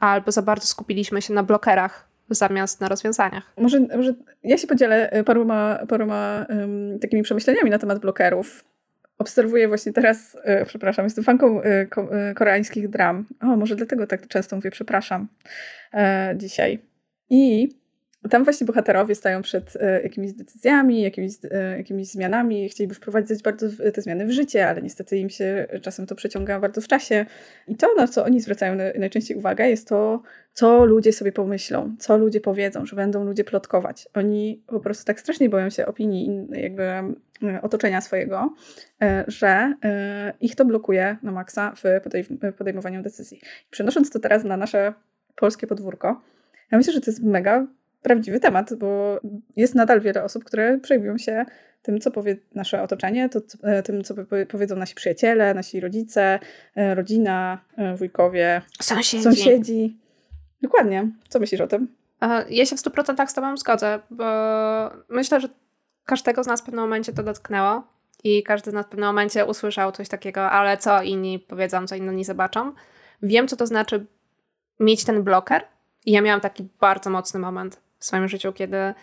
albo 0.00 0.32
za 0.32 0.42
bardzo 0.42 0.66
skupiliśmy 0.66 1.22
się 1.22 1.34
na 1.34 1.42
blokerach 1.42 2.08
zamiast 2.30 2.80
na 2.80 2.88
rozwiązaniach. 2.88 3.52
Może, 3.58 3.80
może 3.80 4.14
ja 4.42 4.58
się 4.58 4.66
podzielę 4.66 5.10
e, 5.10 5.24
paroma, 5.24 5.78
paroma 5.88 6.46
um, 6.48 6.98
takimi 6.98 7.22
przemyśleniami 7.22 7.70
na 7.70 7.78
temat 7.78 7.98
blokerów. 7.98 8.64
Obserwuję 9.18 9.68
właśnie 9.68 9.92
teraz, 9.92 10.36
e, 10.42 10.64
przepraszam, 10.64 11.04
jestem 11.04 11.24
fanką 11.24 11.62
e, 11.62 11.86
ko, 11.86 12.08
e, 12.12 12.34
koreańskich 12.34 12.88
dram. 12.88 13.26
O, 13.40 13.46
może 13.46 13.76
dlatego 13.76 14.06
tak 14.06 14.28
często 14.28 14.56
mówię 14.56 14.70
przepraszam 14.70 15.28
dzisiaj. 16.34 16.78
I 17.30 17.68
tam 18.28 18.44
właśnie 18.44 18.66
bohaterowie 18.66 19.14
stają 19.14 19.42
przed 19.42 19.76
e, 19.76 20.02
jakimiś 20.02 20.32
decyzjami, 20.32 21.02
jakimiś, 21.02 21.32
e, 21.50 21.76
jakimiś 21.76 22.08
zmianami, 22.08 22.68
chcieliby 22.68 22.94
wprowadzać 22.94 23.42
bardzo 23.42 23.66
te 23.94 24.02
zmiany 24.02 24.26
w 24.26 24.30
życie, 24.30 24.68
ale 24.68 24.82
niestety 24.82 25.18
im 25.18 25.30
się 25.30 25.66
czasem 25.82 26.06
to 26.06 26.14
przeciąga 26.14 26.60
bardzo 26.60 26.80
w 26.80 26.88
czasie. 26.88 27.26
I 27.68 27.76
to, 27.76 27.94
na 27.96 28.08
co 28.08 28.24
oni 28.24 28.40
zwracają 28.40 28.74
najczęściej 28.98 29.36
uwagę, 29.36 29.68
jest 29.68 29.88
to, 29.88 30.22
co 30.52 30.84
ludzie 30.84 31.12
sobie 31.12 31.32
pomyślą, 31.32 31.96
co 31.98 32.16
ludzie 32.16 32.40
powiedzą, 32.40 32.86
że 32.86 32.96
będą 32.96 33.24
ludzie 33.24 33.44
plotkować. 33.44 34.08
Oni 34.14 34.62
po 34.66 34.80
prostu 34.80 35.04
tak 35.04 35.20
strasznie 35.20 35.48
boją 35.48 35.70
się 35.70 35.86
opinii 35.86 36.46
jakby 36.50 36.82
e, 36.82 37.12
otoczenia 37.62 38.00
swojego, 38.00 38.54
że 39.26 39.74
ich 40.40 40.54
to 40.54 40.64
blokuje 40.64 41.16
na 41.22 41.32
maksa 41.32 41.74
w 41.76 42.54
podejmowaniu 42.58 43.02
decyzji. 43.02 43.40
Przenosząc 43.70 44.10
to 44.10 44.18
teraz 44.18 44.44
na 44.44 44.56
nasze 44.56 44.94
polskie 45.36 45.66
podwórko, 45.66 46.22
ja 46.70 46.78
myślę, 46.78 46.92
że 46.92 47.00
to 47.00 47.10
jest 47.10 47.22
mega 47.22 47.66
prawdziwy 48.02 48.40
temat, 48.40 48.74
bo 48.74 49.20
jest 49.56 49.74
nadal 49.74 50.00
wiele 50.00 50.24
osób, 50.24 50.44
które 50.44 50.78
przejmują 50.78 51.18
się 51.18 51.44
tym, 51.86 52.00
co 52.00 52.10
powie 52.10 52.36
nasze 52.54 52.82
otoczenie, 52.82 53.28
to, 53.28 53.40
e, 53.62 53.82
tym, 53.82 54.04
co 54.04 54.14
powiedzą 54.48 54.76
nasi 54.76 54.94
przyjaciele, 54.94 55.54
nasi 55.54 55.80
rodzice, 55.80 56.38
e, 56.76 56.94
rodzina, 56.94 57.58
e, 57.76 57.96
wujkowie, 57.96 58.62
sąsiedzi. 58.80 59.24
sąsiedzi. 59.24 59.96
Dokładnie. 60.62 61.10
Co 61.28 61.40
myślisz 61.40 61.60
o 61.60 61.66
tym? 61.66 61.88
Ja 62.50 62.66
się 62.66 62.76
w 62.76 62.80
100% 62.80 63.30
z 63.30 63.34
Tobą 63.34 63.56
zgodzę, 63.56 63.98
bo 64.10 64.24
myślę, 65.08 65.40
że 65.40 65.48
każdego 66.04 66.44
z 66.44 66.46
nas 66.46 66.60
w 66.60 66.64
pewnym 66.64 66.84
momencie 66.84 67.12
to 67.12 67.22
dotknęło 67.22 67.82
i 68.24 68.42
każdy 68.42 68.70
z 68.70 68.74
nas 68.74 68.86
w 68.86 68.88
pewnym 68.88 69.08
momencie 69.08 69.44
usłyszał 69.44 69.92
coś 69.92 70.08
takiego, 70.08 70.50
ale 70.50 70.76
co 70.76 71.02
inni 71.02 71.38
powiedzą, 71.38 71.86
co 71.86 71.94
inni 71.94 72.24
zobaczą. 72.24 72.72
Wiem, 73.22 73.48
co 73.48 73.56
to 73.56 73.66
znaczy 73.66 74.06
mieć 74.80 75.04
ten 75.04 75.22
bloker 75.22 75.62
i 76.06 76.12
ja 76.12 76.20
miałam 76.20 76.40
taki 76.40 76.68
bardzo 76.80 77.10
mocny 77.10 77.40
moment 77.40 77.85
w 78.06 78.08
swoim 78.08 78.28
życiu, 78.28 78.52
kiedy 78.52 78.76
e, 78.76 78.94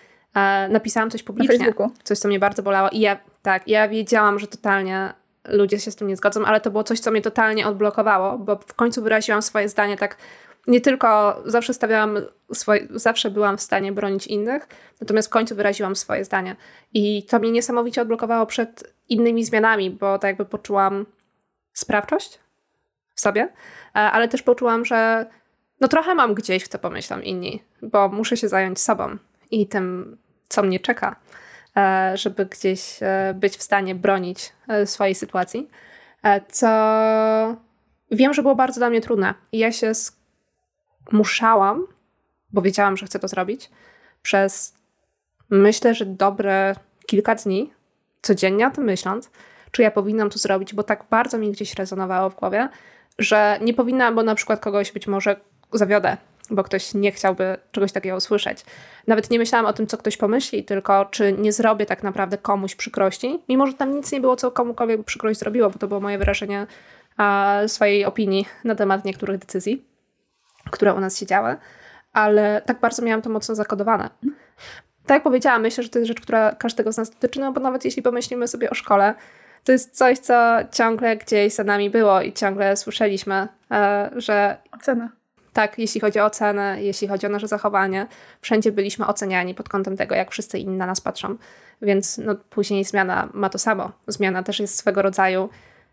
napisałam 0.69 1.09
coś 1.09 1.23
publicznie. 1.23 1.55
Coś, 2.03 2.19
co 2.19 2.27
mnie 2.27 2.39
bardzo 2.39 2.63
bolało. 2.63 2.89
I 2.89 2.99
ja, 2.99 3.17
tak, 3.41 3.67
ja 3.67 3.87
wiedziałam, 3.87 4.39
że 4.39 4.47
totalnie 4.47 5.13
ludzie 5.47 5.79
się 5.79 5.91
z 5.91 5.95
tym 5.95 6.07
nie 6.07 6.15
zgodzą, 6.15 6.45
ale 6.45 6.61
to 6.61 6.71
było 6.71 6.83
coś, 6.83 6.99
co 6.99 7.11
mnie 7.11 7.21
totalnie 7.21 7.67
odblokowało, 7.67 8.37
bo 8.37 8.55
w 8.55 8.73
końcu 8.73 9.03
wyraziłam 9.03 9.41
swoje 9.41 9.69
zdanie 9.69 9.97
tak 9.97 10.17
nie 10.67 10.81
tylko 10.81 11.41
zawsze 11.45 11.73
stawiałam 11.73 12.17
swoje, 12.53 12.87
zawsze 12.91 13.31
byłam 13.31 13.57
w 13.57 13.61
stanie 13.61 13.91
bronić 13.91 14.27
innych, 14.27 14.67
natomiast 15.01 15.27
w 15.27 15.31
końcu 15.31 15.55
wyraziłam 15.55 15.95
swoje 15.95 16.25
zdanie. 16.25 16.55
I 16.93 17.23
to 17.23 17.39
mnie 17.39 17.51
niesamowicie 17.51 18.01
odblokowało 18.01 18.45
przed 18.45 18.93
innymi 19.09 19.45
zmianami, 19.45 19.89
bo 19.91 20.19
tak 20.19 20.29
jakby 20.29 20.45
poczułam 20.45 21.05
sprawczość 21.73 22.39
w 23.15 23.21
sobie, 23.21 23.41
e, 23.41 23.99
ale 23.99 24.27
też 24.27 24.43
poczułam, 24.43 24.85
że 24.85 25.25
no 25.79 25.87
trochę 25.87 26.15
mam 26.15 26.33
gdzieś, 26.33 26.63
w 26.63 26.67
co 26.67 26.79
pomyślą 26.79 27.19
inni, 27.19 27.63
bo 27.81 28.09
muszę 28.09 28.37
się 28.37 28.47
zająć 28.47 28.79
sobą 28.79 29.17
i 29.51 29.67
tym, 29.67 30.17
co 30.49 30.63
mnie 30.63 30.79
czeka, 30.79 31.15
e, 31.77 32.11
żeby 32.17 32.45
gdzieś 32.45 32.97
e, 33.01 33.33
być 33.35 33.57
w 33.57 33.63
stanie 33.63 33.95
bronić 33.95 34.53
e, 34.67 34.87
swojej 34.87 35.15
sytuacji, 35.15 35.69
co 36.51 36.67
wiem, 38.11 38.33
że 38.33 38.41
było 38.41 38.55
bardzo 38.55 38.79
dla 38.79 38.89
mnie 38.89 39.01
trudne. 39.01 39.33
I 39.51 39.57
ja 39.57 39.71
się 39.71 39.91
musiałam, 41.11 41.87
bo 42.53 42.61
wiedziałam, 42.61 42.97
że 42.97 43.05
chcę 43.05 43.19
to 43.19 43.27
zrobić, 43.27 43.69
przez 44.21 44.73
myślę, 45.49 45.93
że 45.93 46.05
dobre 46.05 46.75
kilka 47.05 47.35
dni, 47.35 47.73
codziennie 48.21 48.67
o 48.67 48.71
tym 48.71 48.83
myśląc, 48.83 49.29
czy 49.71 49.81
ja 49.81 49.91
powinnam 49.91 50.29
to 50.29 50.39
zrobić, 50.39 50.73
bo 50.73 50.83
tak 50.83 51.05
bardzo 51.09 51.37
mi 51.37 51.51
gdzieś 51.51 51.75
rezonowało 51.75 52.29
w 52.29 52.35
głowie, 52.35 52.69
że 53.19 53.59
nie 53.61 53.73
powinnam, 53.73 54.15
bo 54.15 54.23
na 54.23 54.35
przykład 54.35 54.59
kogoś 54.59 54.91
być 54.91 55.07
może 55.07 55.35
zawiodę, 55.77 56.17
bo 56.49 56.63
ktoś 56.63 56.93
nie 56.93 57.11
chciałby 57.11 57.57
czegoś 57.71 57.91
takiego 57.91 58.15
usłyszeć. 58.15 58.65
Nawet 59.07 59.29
nie 59.29 59.39
myślałam 59.39 59.65
o 59.65 59.73
tym, 59.73 59.87
co 59.87 59.97
ktoś 59.97 60.17
pomyśli, 60.17 60.63
tylko 60.63 61.05
czy 61.05 61.33
nie 61.33 61.51
zrobię 61.51 61.85
tak 61.85 62.03
naprawdę 62.03 62.37
komuś 62.37 62.75
przykrości, 62.75 63.39
mimo 63.49 63.67
że 63.67 63.73
tam 63.73 63.95
nic 63.95 64.11
nie 64.11 64.21
było, 64.21 64.35
co 64.35 64.51
komukolwiek 64.51 65.03
przykrość 65.03 65.39
zrobiło, 65.39 65.69
bo 65.69 65.79
to 65.79 65.87
było 65.87 65.99
moje 65.99 66.17
wyrażenie 66.17 66.67
a, 67.17 67.59
swojej 67.67 68.05
opinii 68.05 68.45
na 68.63 68.75
temat 68.75 69.05
niektórych 69.05 69.37
decyzji, 69.37 69.85
które 70.71 70.93
u 70.93 70.99
nas 70.99 71.17
się 71.17 71.25
działy, 71.25 71.55
ale 72.13 72.61
tak 72.65 72.79
bardzo 72.79 73.01
miałam 73.01 73.21
to 73.21 73.29
mocno 73.29 73.55
zakodowane. 73.55 74.09
Tak 75.05 75.15
jak 75.15 75.23
powiedziałam, 75.23 75.61
myślę, 75.61 75.83
że 75.83 75.89
to 75.89 75.99
jest 75.99 76.07
rzecz, 76.07 76.21
która 76.21 76.55
każdego 76.55 76.91
z 76.91 76.97
nas 76.97 77.09
dotyczy, 77.09 77.39
no 77.39 77.51
bo 77.51 77.59
nawet 77.59 77.85
jeśli 77.85 78.01
pomyślimy 78.01 78.47
sobie 78.47 78.69
o 78.69 78.75
szkole, 78.75 79.13
to 79.63 79.71
jest 79.71 79.97
coś, 79.97 80.19
co 80.19 80.57
ciągle 80.71 81.17
gdzieś 81.17 81.53
za 81.53 81.63
nami 81.63 81.89
było 81.89 82.21
i 82.21 82.33
ciągle 82.33 82.77
słyszeliśmy, 82.77 83.47
e, 83.71 84.11
że... 84.15 84.57
Ocena 84.71 85.22
tak, 85.53 85.79
jeśli 85.79 86.01
chodzi 86.01 86.19
o 86.19 86.25
ocenę, 86.25 86.83
jeśli 86.83 87.07
chodzi 87.07 87.25
o 87.25 87.29
nasze 87.29 87.47
zachowanie, 87.47 88.07
wszędzie 88.41 88.71
byliśmy 88.71 89.07
oceniani 89.07 89.55
pod 89.55 89.69
kątem 89.69 89.97
tego, 89.97 90.15
jak 90.15 90.31
wszyscy 90.31 90.59
inni 90.59 90.77
na 90.77 90.85
nas 90.85 91.01
patrzą. 91.01 91.35
Więc 91.81 92.17
no, 92.17 92.35
później 92.49 92.85
zmiana 92.85 93.29
ma 93.33 93.49
to 93.49 93.59
samo. 93.59 93.91
Zmiana 94.07 94.43
też 94.43 94.59
jest 94.59 94.77
swego 94.77 95.01
rodzaju 95.01 95.49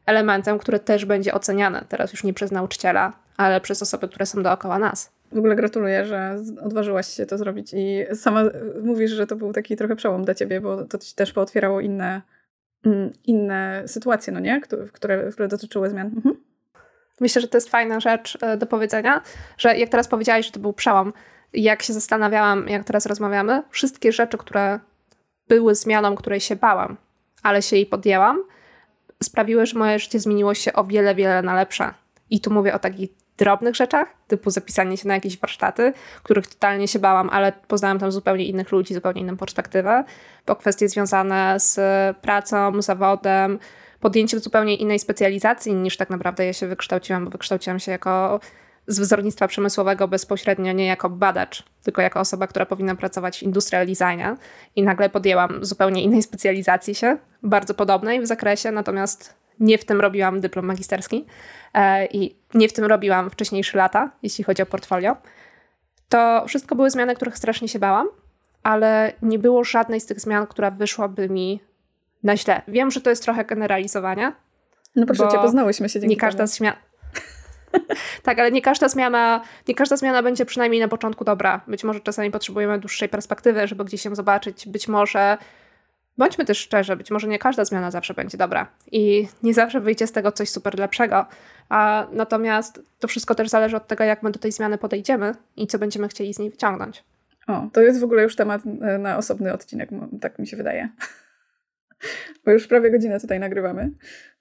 elementem, 0.07 0.59
który 0.59 0.79
też 0.79 1.05
będzie 1.05 1.35
oceniany. 1.35 1.85
Teraz 1.89 2.13
już 2.13 2.25
nie 2.25 2.35
przez 2.35 2.51
nauczyciela, 2.51 3.13
ale 3.37 3.61
przez 3.61 3.83
osoby, 3.83 4.09
które 4.09 4.27
są 4.27 4.43
dookoła 4.43 4.79
nas. 4.79 5.13
W 5.33 5.39
ogóle 5.39 5.57
gratuluję, 5.57 6.05
że 6.05 6.39
odważyłaś 6.63 7.07
się 7.07 7.27
to 7.27 7.39
zrobić 7.39 7.73
i 7.75 8.07
sama 8.15 8.45
mówisz, 8.83 9.11
że 9.11 9.27
to 9.27 9.37
był 9.37 9.53
taki 9.53 9.77
trochę 9.77 9.97
przełom 9.97 10.25
dla 10.25 10.35
ciebie, 10.35 10.61
bo 10.61 10.85
to 10.85 10.99
ci 10.99 11.15
też 11.15 11.33
pootwierało 11.33 11.81
inne, 11.81 12.23
mm, 12.87 13.11
inne 13.27 13.83
sytuacje, 13.87 14.33
no 14.33 14.41
nie? 14.41 14.61
Które, 14.61 15.33
które 15.33 15.49
dotyczyły 15.49 15.91
zmian. 15.91 16.07
Mhm. 16.07 16.50
Myślę, 17.21 17.43
że 17.43 17.49
to 17.49 17.57
jest 17.57 17.69
fajna 17.69 18.01
rzecz 18.01 18.39
e, 18.43 18.57
do 18.57 18.67
powiedzenia, 18.67 19.21
że 19.59 19.79
jak 19.79 19.89
teraz 19.89 20.09
powiedziałaś, 20.09 20.47
że 20.47 20.53
to 20.53 20.61
był 20.61 20.73
przełom, 20.73 21.13
jak 21.53 21.83
się 21.83 21.93
zastanawiałam, 21.93 22.69
jak 22.69 22.85
teraz 22.85 23.07
rozmawiamy, 23.07 23.63
wszystkie 23.71 24.13
rzeczy, 24.13 24.39
które 24.39 24.81
były 25.49 25.75
zmianą, 25.75 26.15
której 26.15 26.41
się 26.41 26.57
bałam, 26.57 26.97
ale 27.43 27.63
się 27.63 27.77
jej 27.77 27.87
podjęłam, 27.87 28.43
sprawiły, 29.23 29.67
że 29.67 29.79
moje 29.79 29.99
życie 29.99 30.21
zmieniło 30.21 30.55
się 30.55 30.73
o 30.73 30.85
wiele, 30.85 31.15
wiele 31.15 31.43
na 31.43 31.55
lepsze. 31.55 31.95
I 32.31 32.41
tu 32.41 32.51
mówię 32.51 32.75
o 32.75 32.79
takich 32.79 33.11
drobnych 33.37 33.77
rzeczach, 33.77 34.09
typu 34.29 34.51
zapisanie 34.51 34.97
się 34.97 35.09
na 35.09 35.15
jakieś 35.15 35.39
warsztaty, 35.39 35.93
których 36.23 36.47
totalnie 36.47 36.89
się 36.89 36.99
bałam, 36.99 37.31
ale 37.31 37.53
poznałam 37.69 37.99
tam 37.99 38.13
zupełnie 38.13 38.45
innych 38.45 38.73
ludzi, 38.73 38.95
zupełnie 38.95 39.21
inną 39.21 39.37
perspektywę, 39.37 40.05
po 40.45 40.57
kwestie 40.57 40.89
związane 40.89 41.61
z 41.61 41.77
pracą, 42.17 42.83
zawodem, 42.83 43.59
podjęciem 44.01 44.41
zupełnie 44.41 44.77
innej 44.77 44.99
specjalizacji 44.99 45.75
niż 45.75 45.97
tak 45.97 46.11
naprawdę 46.11 46.47
ja 46.47 46.53
się 46.53 46.67
wykształciłam, 46.67 47.25
bo 47.25 47.31
wykształciłam 47.31 47.79
się 47.79 47.93
jako 47.93 48.41
z 48.87 49.01
wzornictwa 49.01 49.49
przemysłowego 49.49 50.09
bezpośrednio 50.09 50.73
nie 50.73 50.87
jako 50.87 51.11
badacz, 51.11 51.65
tylko 51.83 52.03
jako 52.03 52.21
osoba, 52.21 52.47
która 52.47 52.67
powinna 52.67 52.95
pracować 52.95 53.39
w 53.39 53.43
industrial 53.43 53.87
designie 53.87 54.37
i 54.77 54.83
nagle 54.83 55.11
podjęłam 55.11 55.65
zupełnie 55.65 56.03
innej 56.03 56.23
specjalizacji 56.23 56.95
się, 56.95 57.19
bardzo 57.43 57.75
podobnej 57.75 58.21
w 58.21 58.27
zakresie, 58.27 58.71
natomiast 58.71 59.35
nie 59.61 59.79
w 59.79 59.85
tym 59.85 60.01
robiłam 60.01 60.41
dyplom 60.41 60.67
magisterski 60.67 61.27
e, 61.75 62.07
i 62.07 62.37
nie 62.55 62.69
w 62.69 62.73
tym 62.73 62.85
robiłam 62.85 63.31
wcześniejsze 63.31 63.79
lata, 63.79 64.11
jeśli 64.23 64.45
chodzi 64.45 64.63
o 64.63 64.67
portfolio. 64.67 65.17
To 66.09 66.45
wszystko 66.47 66.75
były 66.75 66.91
zmiany, 66.91 67.15
których 67.15 67.37
strasznie 67.37 67.69
się 67.69 67.79
bałam, 67.79 68.09
ale 68.63 69.13
nie 69.23 69.39
było 69.39 69.65
żadnej 69.65 70.01
z 70.01 70.07
tych 70.07 70.21
zmian, 70.21 70.47
która 70.47 70.71
wyszłaby 70.71 71.29
mi 71.29 71.61
na 72.23 72.37
źle. 72.37 72.63
Wiem, 72.69 72.91
że 72.91 73.01
to 73.01 73.11
jest 73.11 73.23
trochę 73.23 73.45
generalizowanie. 73.45 74.33
No 74.97 75.07
proszę 75.07 75.29
cię, 75.33 75.39
poznałyśmy 75.39 75.89
się 75.89 76.01
dzięki 76.01 76.15
Nie 76.15 76.21
każda 76.21 76.47
zmiana. 76.47 76.77
tak, 78.23 78.39
ale 78.39 78.53
nie 78.53 78.63
każda 78.63 78.89
zmiana, 78.89 79.43
nie 79.69 79.75
każda 79.75 79.97
zmiana 79.97 80.23
będzie 80.23 80.47
przynajmniej 80.47 80.81
na 80.81 80.89
początku 80.89 81.25
dobra. 81.25 81.61
Być 81.67 81.85
może 81.85 82.01
czasami 82.01 82.31
potrzebujemy 82.31 82.79
dłuższej 82.79 83.09
perspektywy, 83.09 83.69
żeby 83.69 83.85
gdzieś 83.85 84.03
się 84.03 84.15
zobaczyć. 84.15 84.69
Być 84.69 84.89
może 84.89 85.39
bądźmy 86.19 86.45
też 86.45 86.59
szczerzy, 86.59 86.97
być 86.97 87.11
może 87.11 87.29
nie 87.29 87.39
każda 87.39 87.65
zmiana 87.65 87.91
zawsze 87.91 88.15
będzie 88.15 88.39
dobra 88.39 88.67
i 88.93 89.29
nie 89.43 89.55
zawsze 89.55 89.81
wyjdzie 89.81 90.07
z 90.07 90.13
tego 90.13 90.33
coś 90.33 90.51
super 90.51 90.79
lepszego. 90.79 91.27
A 91.69 92.07
natomiast 92.13 92.83
to 92.99 93.09
wszystko 93.09 93.35
też 93.35 93.49
zależy 93.49 93.77
od 93.77 93.87
tego, 93.87 94.05
jak 94.05 94.23
my 94.23 94.31
do 94.31 94.39
tej 94.39 94.53
zmiany 94.53 94.79
podejdziemy 94.79 95.35
i 95.57 95.67
co 95.67 95.79
będziemy 95.79 96.09
chcieli 96.09 96.35
z 96.35 96.39
niej 96.39 96.51
wyciągnąć. 96.51 97.05
O, 97.47 97.69
to 97.73 97.81
jest 97.81 98.01
w 98.01 98.05
ogóle 98.05 98.23
już 98.23 98.37
temat 98.37 98.63
e, 98.81 98.99
na 98.99 99.17
osobny 99.17 99.53
odcinek, 99.53 99.91
tak 100.21 100.39
mi 100.39 100.47
się 100.47 100.57
wydaje. 100.57 100.89
Bo 102.45 102.53
już 102.53 102.67
prawie 102.67 102.91
godzinę 102.91 103.21
tutaj 103.21 103.41
nagrywamy. 103.41 103.91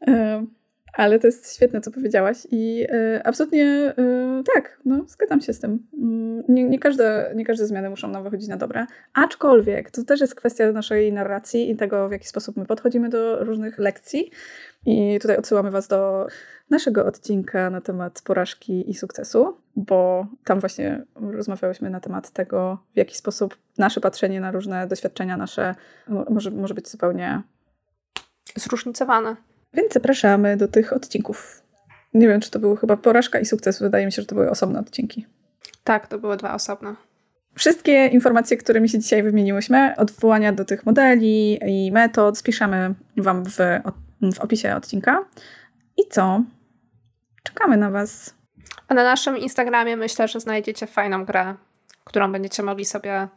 E, 0.07 0.45
ale 0.93 1.19
to 1.19 1.27
jest 1.27 1.55
świetne, 1.55 1.81
co 1.81 1.91
powiedziałaś 1.91 2.37
i 2.51 2.87
y, 2.91 3.23
absolutnie 3.23 3.93
y, 3.99 4.43
tak, 4.55 4.79
no, 4.85 5.05
zgadzam 5.07 5.41
się 5.41 5.53
z 5.53 5.59
tym. 5.59 5.87
Mm, 5.97 6.43
nie, 6.49 6.63
nie, 6.63 6.79
każde, 6.79 7.31
nie 7.35 7.45
każde 7.45 7.67
zmiany 7.67 7.89
muszą 7.89 8.07
nam 8.07 8.23
wychodzić 8.23 8.49
na 8.49 8.57
dobre, 8.57 8.85
aczkolwiek 9.13 9.91
to 9.91 10.03
też 10.03 10.21
jest 10.21 10.35
kwestia 10.35 10.71
naszej 10.71 11.13
narracji 11.13 11.71
i 11.71 11.75
tego, 11.75 12.09
w 12.09 12.11
jaki 12.11 12.27
sposób 12.27 12.57
my 12.57 12.65
podchodzimy 12.65 13.09
do 13.09 13.43
różnych 13.43 13.79
lekcji. 13.79 14.31
I 14.85 15.19
tutaj 15.21 15.37
odsyłamy 15.37 15.71
Was 15.71 15.87
do 15.87 16.27
naszego 16.69 17.05
odcinka 17.05 17.69
na 17.69 17.81
temat 17.81 18.21
porażki 18.21 18.89
i 18.89 18.93
sukcesu, 18.93 19.57
bo 19.75 20.27
tam 20.45 20.59
właśnie 20.59 21.05
rozmawiałyśmy 21.15 21.89
na 21.89 21.99
temat 21.99 22.31
tego, 22.31 22.77
w 22.93 22.97
jaki 22.97 23.17
sposób 23.17 23.57
nasze 23.77 24.01
patrzenie 24.01 24.41
na 24.41 24.51
różne 24.51 24.87
doświadczenia 24.87 25.37
nasze 25.37 25.75
może, 26.29 26.51
może 26.51 26.73
być 26.73 26.89
zupełnie 26.89 27.41
zróżnicowane. 28.55 29.35
Więc 29.73 29.93
zapraszamy 29.93 30.57
do 30.57 30.67
tych 30.67 30.93
odcinków. 30.93 31.61
Nie 32.13 32.27
wiem, 32.27 32.41
czy 32.41 32.51
to 32.51 32.59
były 32.59 32.77
chyba 32.77 32.97
porażka 32.97 33.39
i 33.39 33.45
sukces. 33.45 33.79
Wydaje 33.79 34.05
mi 34.05 34.11
się, 34.11 34.21
że 34.21 34.25
to 34.25 34.35
były 34.35 34.49
osobne 34.49 34.79
odcinki. 34.79 35.25
Tak, 35.83 36.07
to 36.07 36.19
były 36.19 36.37
dwa 36.37 36.53
osobne. 36.53 36.95
Wszystkie 37.55 38.07
informacje, 38.07 38.57
które 38.57 38.81
mi 38.81 38.89
się 38.89 38.99
dzisiaj 38.99 39.23
wymieniłyśmy, 39.23 39.93
odwołania 39.97 40.53
do 40.53 40.65
tych 40.65 40.85
modeli 40.85 41.59
i 41.65 41.91
metod, 41.91 42.37
spiszemy 42.37 42.95
Wam 43.17 43.43
w, 43.45 43.57
w 44.21 44.39
opisie 44.39 44.75
odcinka. 44.75 45.25
I 45.97 46.01
co? 46.09 46.41
Czekamy 47.43 47.77
na 47.77 47.91
Was. 47.91 48.33
A 48.87 48.93
na 48.93 49.03
naszym 49.03 49.37
Instagramie 49.37 49.97
myślę, 49.97 50.27
że 50.27 50.39
znajdziecie 50.39 50.87
fajną 50.87 51.25
grę, 51.25 51.55
którą 52.03 52.31
będziecie 52.31 52.63
mogli 52.63 52.85
sobie 52.85 53.27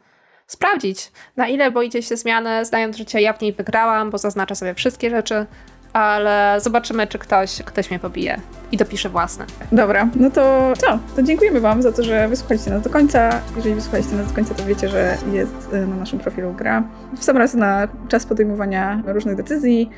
sprawdzić, 0.47 1.11
na 1.37 1.47
ile 1.47 1.71
boicie 1.71 2.03
się 2.03 2.17
zmiany, 2.17 2.65
znając, 2.65 2.97
że 2.97 3.21
ja 3.21 3.33
w 3.33 3.41
niej 3.41 3.53
wygrałam, 3.53 4.09
bo 4.09 4.17
zaznaczę 4.17 4.55
sobie 4.55 4.73
wszystkie 4.73 5.09
rzeczy, 5.09 5.45
ale 5.93 6.57
zobaczymy, 6.61 7.07
czy 7.07 7.19
ktoś, 7.19 7.61
ktoś 7.65 7.89
mnie 7.89 7.99
pobije 7.99 8.39
i 8.71 8.77
dopisze 8.77 9.09
własne. 9.09 9.45
Dobra, 9.71 10.07
no 10.15 10.31
to 10.31 10.73
co? 10.77 10.99
To 11.15 11.23
dziękujemy 11.23 11.59
Wam 11.59 11.81
za 11.81 11.91
to, 11.91 12.03
że 12.03 12.27
wysłuchaliście 12.27 12.71
nas 12.71 12.81
do 12.81 12.89
końca. 12.89 13.41
Jeżeli 13.55 13.75
wysłuchaliście 13.75 14.15
nas 14.15 14.27
do 14.27 14.33
końca, 14.33 14.55
to 14.55 14.65
wiecie, 14.65 14.89
że 14.89 15.17
jest 15.31 15.73
y, 15.73 15.87
na 15.87 15.95
naszym 15.95 16.19
profilu 16.19 16.53
gra. 16.53 16.83
W 17.17 17.23
sam 17.23 17.37
raz 17.37 17.53
na 17.53 17.87
czas 18.07 18.25
podejmowania 18.25 19.03
różnych 19.05 19.35
decyzji. 19.35 19.89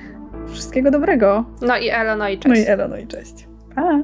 Wszystkiego 0.52 0.92
dobrego. 0.92 1.46
No 1.62 1.78
i 1.78 1.90
elo, 1.90 2.16
no 2.16 2.30
i 2.30 2.40
cześć. 2.40 2.56
No 2.56 2.56
i 2.56 2.74
elo, 2.74 2.88
no 2.88 2.98
i 2.98 3.08
cześć. 3.08 3.48
Pa! 3.76 4.04